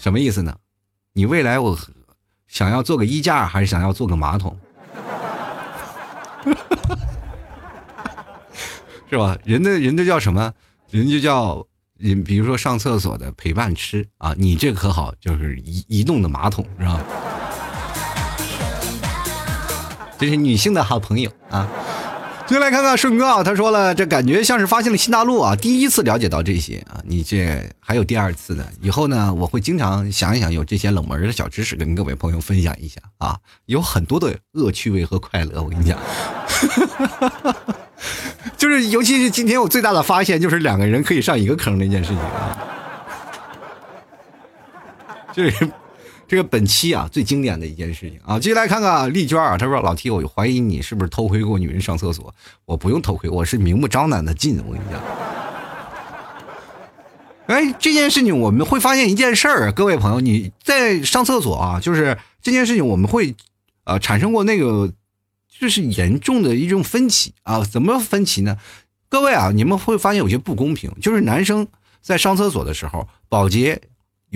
[0.00, 0.56] 什么意思呢？
[1.12, 1.78] 你未来我
[2.48, 4.58] 想要做个衣架，还是想要做个马桶？
[9.08, 9.38] 是吧？
[9.44, 10.52] 人的人都叫什么？
[10.90, 11.64] 人就叫
[11.96, 17.00] 人，比如说上厕所的陪伴吃啊，你这可好，就是移移动的马桶，是吧？
[20.18, 21.68] 这是女性的好朋友啊！
[22.46, 33.36] 就来看看顺哥啊，他说了，这感觉像是发现了新大陆啊，第一次了解到这些啊，你这还有第二次的，以后呢，我会经常想一想，有这些冷门的小知识跟各位朋友分享一下啊，
[33.66, 35.98] 有很多的恶趣味和快乐，我跟你讲，
[38.56, 42.56] 就是尤其是今天我最大的发现，就是两个人可以上一个坑那件事情啊，
[45.32, 45.68] 就是。
[46.28, 52.34] 这个本期啊最经典的一件事情啊，接下来看看丽娟啊，她说老 T，我怀疑你是不是偷窥过女人上厕所？
[52.64, 54.60] 我不用偷窥，我是明目张胆的进。
[54.66, 55.00] 我跟你讲，
[57.46, 63.32] 哎，这件事情我们会发现一件事儿，各位朋友，你在上厕所啊，就是这件事情我们会
[63.84, 64.92] 呃产生过那个
[65.60, 68.58] 就是严重的一种分歧啊，怎么分歧呢？
[69.08, 71.68] 各位啊，你们会发现有些不公平，就是男生
[72.02, 73.80] 在上厕所的时候，保洁。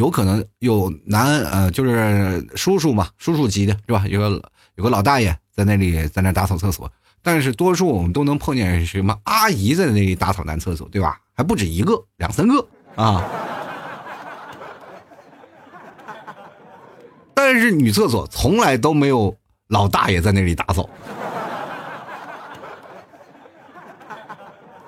[0.01, 4.03] 有可能有男呃，就是叔叔嘛，叔叔级的是吧？
[4.09, 6.90] 有个有个老大爷在那里在那打扫厕所，
[7.22, 11.20] 但是多数我们都能碰见什么阿姨在那里打扫男厕所，对吧？
[11.34, 13.22] 还不止一个，两三个啊。
[17.34, 19.36] 但是女厕所从来都没有
[19.68, 20.88] 老大爷在那里打扫，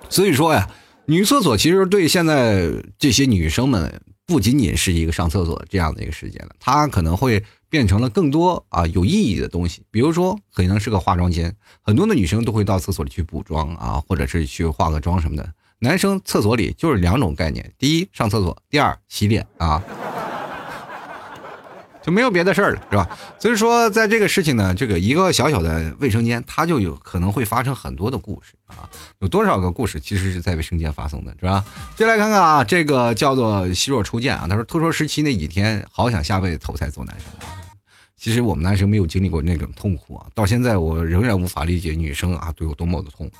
[0.09, 0.67] 所以说呀，
[1.05, 4.01] 女厕所其实对现在这些女生们。
[4.27, 15.53] 不仅仅是一个上厕所这样的一个时间了，它可能会变成了更多啊有意义的东西，比如说可能是个化妆间，很多的女生都会到厕所里去补妆啊，或者是去化个妆什么的。
[15.81, 19.83] 男生厕所里就是两种概念：第一上厕所，第二洗脸啊。
[22.03, 23.09] 就没有别的事儿了，是吧？
[23.39, 28.89] 所以说，在这个事情呢，这个一个小小的卫生间，它就有可能会发生很多的故事啊。
[29.21, 31.65] 有多少个故事其实是在卫生间发生的，是吧？
[31.97, 37.27] 接来看看啊，这个叫做希若初见啊，他说，特殊时期那几天，好想下辈子投胎做男生。
[38.17, 43.31] 其实我们男生没有经历过那种痛苦啊，到现在我仍然无法理解女生啊，都有多么的痛。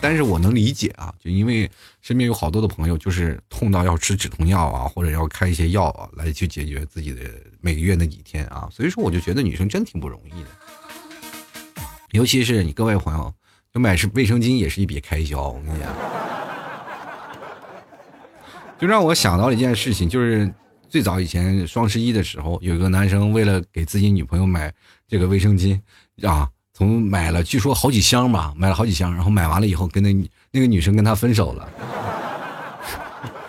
[0.00, 1.70] 但是我能理解啊，就因为
[2.04, 7.22] 身边有好多的朋友，就是痛到要吃止痛药啊，或者要开一些药啊，来去解决自己的
[7.62, 8.68] 每个月那几天啊。
[8.70, 11.82] 所以说，我就觉得女生真挺不容易的。
[12.10, 13.32] 尤其是你各位朋友，
[13.72, 15.48] 就买是卫生巾也是一笔开销。
[15.48, 15.88] 我跟你讲，
[18.78, 20.52] 就让我想到了一件事情，就是
[20.90, 24.70] 最早以前双十一的时候，有一个男生为了给自己女朋友买
[25.08, 25.80] 这个卫生巾
[26.20, 26.50] 啊。
[26.76, 30.12] 从买了，据说好几箱吧，买了好几箱，然后买完了以后，跟那
[30.54, 31.68] 那个女生跟他分手了，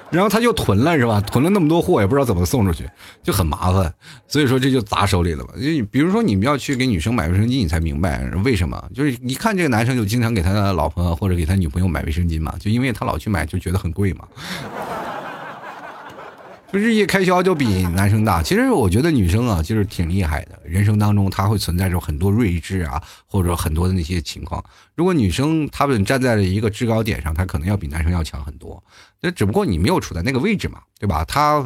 [0.10, 1.22] 然后他就囤了，是吧？
[1.22, 2.90] 囤了那么多货，也不知道怎么送出去，
[3.22, 3.94] 就很麻烦。
[4.28, 5.54] 所以说这就砸手里了吧？
[5.54, 8.84] 就比如说你们要去给女生买卫生巾，你才明白为什么？
[8.92, 14.28] 就是一看这个男生就经常给他的老婆或者给他女朋友买卫生巾嘛，就因为他老去买，就觉得很贵嘛。
[16.78, 20.60] 日夜开销就比男生大，其实我觉得女生啊，就是挺厉害的。
[20.64, 24.64] 人生当中，她会存在着很多睿智啊，或者很多的那些情况。
[24.96, 28.84] 如果女生她们站在了一个制高点上，她可能要比男生要强很多。
[29.22, 31.24] 那只不过你没有处在那个位置嘛，对吧？
[31.26, 31.64] 她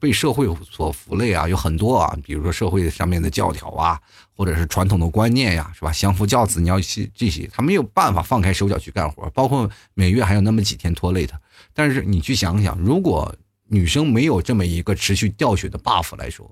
[0.00, 4.00] 被社会所服累啊，有很多啊，比如说社会上面的教条啊，
[4.34, 5.92] 或者是传统的观念呀，是吧？
[5.92, 11.38] 相夫教子，你要去这些，她没有办法放开手脚去干活，包括每月还有那么几天拖累她。
[11.74, 13.34] 但是你去想想，如果
[13.68, 16.50] 女生没有这么一个持续掉血的 buff 来说，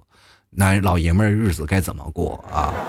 [0.50, 2.72] 男老爷们儿日子该怎么过啊？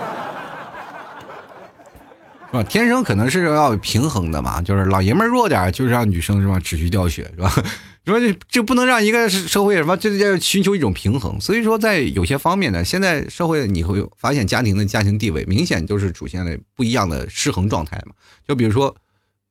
[2.50, 2.62] 是吧？
[2.62, 7.50] 天生可能是要平衡的嘛，就是老爷们儿弱点，就是让女生是吧持续掉血是吧？
[8.06, 11.40] 说这这不能让一个社会什么，这要寻求一种平衡。
[11.40, 18.14] 所以说，在有些方面呢，现在社会你会发现家庭的家庭地位明显就是出现了不一样的失衡状态嘛。
[18.46, 18.94] 就比如说，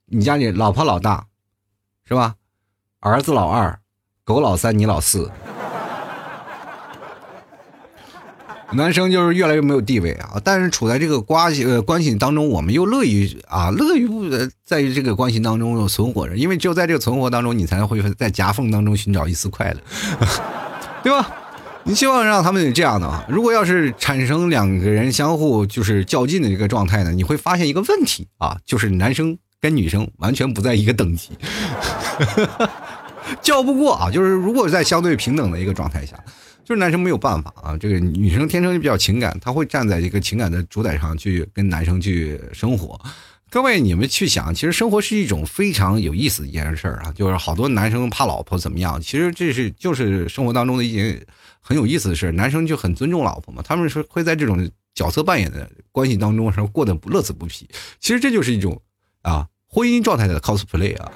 [0.06, 1.26] 你家里老婆老大，
[2.08, 2.36] 是吧？
[3.00, 3.80] 儿子老二。
[4.26, 5.30] 狗老三，你老四，
[8.72, 10.40] 男生就是越来越没有地位啊！
[10.42, 14.30] 但是处在这个关系呃关系当中，我们又乐于啊乐于不
[14.64, 19.80] 在于这个关系当中存活着，因为只有在这个存活当中，你才会在夹缝当中寻找一丝快乐，
[21.04, 21.30] 对吧？
[21.84, 23.26] 你希望让他们这样的啊？
[23.28, 31.32] 如果要是产生两个人相互就是较劲的这个状态呢，你会发现一个问题啊，就是男生跟女生完全不在一个等级。
[33.42, 36.18] 叫不过啊，就是如果在相对平等的一个状态下，
[36.64, 37.78] 就是男生没有办法啊。
[37.78, 43.00] 这个女生天生就比较情感，她会站在一个情感的主宰上去跟男生去生活。
[43.50, 47.12] 各位，你们去想，其实生活是一种非常有意思的一件事儿啊。
[47.14, 51.24] 就是好多男生怕老婆怎么样，其实这是就是生活当中的一件
[51.60, 57.70] 很有意思的事男生就很尊重老婆嘛，他们是会在这种角色扮演的关系当中是过得不乐此不疲。
[58.00, 58.82] 其实这就是一种
[59.22, 61.12] 啊婚姻状态的 cosplay 啊。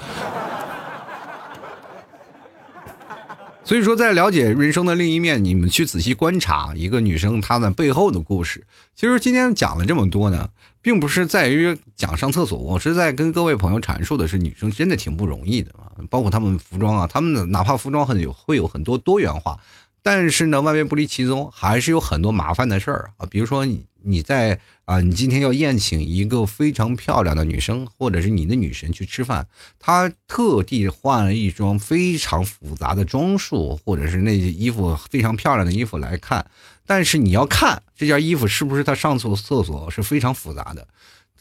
[3.68, 8.66] 所以说，在了解人生的另一面，你们去仔细观察一个女生她的背后的故事。
[8.96, 10.48] 其实今天讲了这么多呢，
[10.82, 15.92] 并不是在于讲上厕所，我是在跟各位朋友阐述的是，女生真的挺不容易的啊。
[16.10, 19.60] 包括她们服装啊，她们哪怕服装很有会有很多多元化，
[20.08, 23.28] 但是呢，万变不离其宗，还是有很多麻烦的事儿啊。
[23.30, 24.60] 比如说你你在。
[24.88, 29.46] 啊，你今天要宴请一个非常漂亮的女生，或者是你的女神去吃饭，
[29.80, 36.50] 她特地换了一双非常复杂的装束，或者是那些衣服非常漂亮的衣服来看。
[36.86, 40.88] 但是你要看这件衣服是不是她上厕厕所是非常复杂的，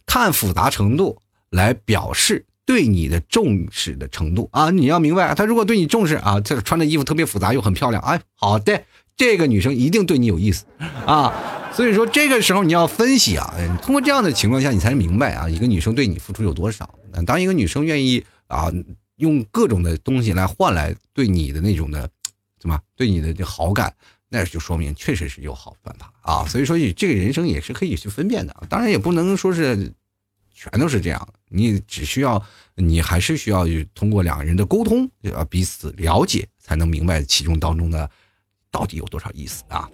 [0.05, 4.71] 看复杂程度来表示对你的重视的程度啊！
[4.71, 8.83] 你要明白，他如果对你重视啊，这穿的衣服特别复杂又很漂亮，哎，好的，
[9.17, 10.67] 这个女生一定对你有意思
[11.07, 11.33] 啊。
[11.73, 16.99] 所以说，这个时候你要分析啊，通过这样的情况下，你才明白啊，一个女生对你付出有多少。
[17.25, 18.71] 当一个女生愿意啊，
[19.17, 22.09] 用各种的东西来换来对你的那种的，
[22.59, 23.95] 怎么对你的这好感，
[24.29, 26.47] 那就说明确实是有好办法啊。
[26.49, 28.57] 所以说，这个人生也是可以去分辨的。
[28.69, 29.93] 当然，也不能说是
[30.57, 32.43] 全都是这样，你只需要，
[32.75, 38.09] 你还是需要通过两个人的沟通，要彼此了解，才能明白其中当中的
[38.71, 39.87] 到底有多少意思啊。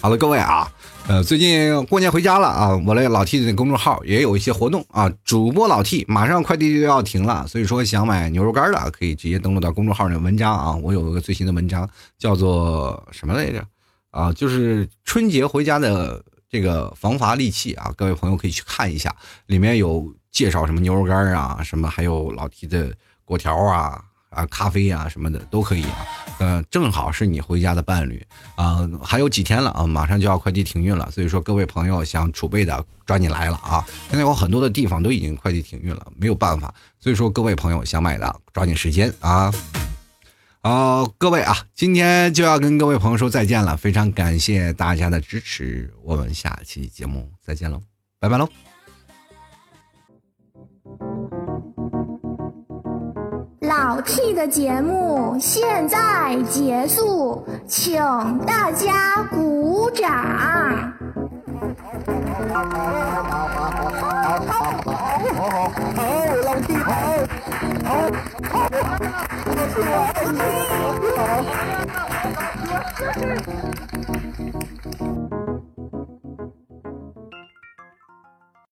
[0.00, 0.70] 好了，各位啊，
[1.06, 5.08] 呃，最近过年回家了啊，我的老 T 的公众号也有一些活动啊。
[5.24, 10.76] 主播老 T 马上快递就要停了，所以说想买牛肉干的可以直接登录到公众号的文章啊。
[10.76, 11.88] 我有一个最新的文章，
[12.18, 13.64] 叫做什么来着？
[14.10, 17.92] 啊，就是春节回家的这个防伐利器啊。
[17.96, 19.14] 各位朋友可以去看一下，
[19.46, 22.92] 里面有介绍什么牛肉干啊，什么还有老提的
[23.24, 24.02] 果条啊。
[24.28, 26.06] 啊，咖啡啊什么的都可以啊，
[26.40, 28.22] 嗯，正好是你回家的伴侣
[28.54, 33.82] 啊，还有几天了啊，马上就要快递停运了，所以说各位朋友想储备的抓紧来了啊！
[34.10, 39.50] 现在有很多的地方都已经快递停运了，没有办法，所以说各位朋友想买的抓紧时间啊！
[40.66, 47.80] 好，各位啊，今天就要跟各位朋友说再见了，非常感谢大家的支持，我们下期节目再见喽，
[48.18, 48.48] 拜拜喽！
[53.60, 57.96] 老 T 的节目现在结束，请
[58.38, 60.92] 大家鼓掌。
[65.50, 66.02] 好，好，
[66.44, 66.90] 老弟好，
[67.84, 67.88] 好，
[68.50, 68.54] 好，
[71.16, 71.44] 好，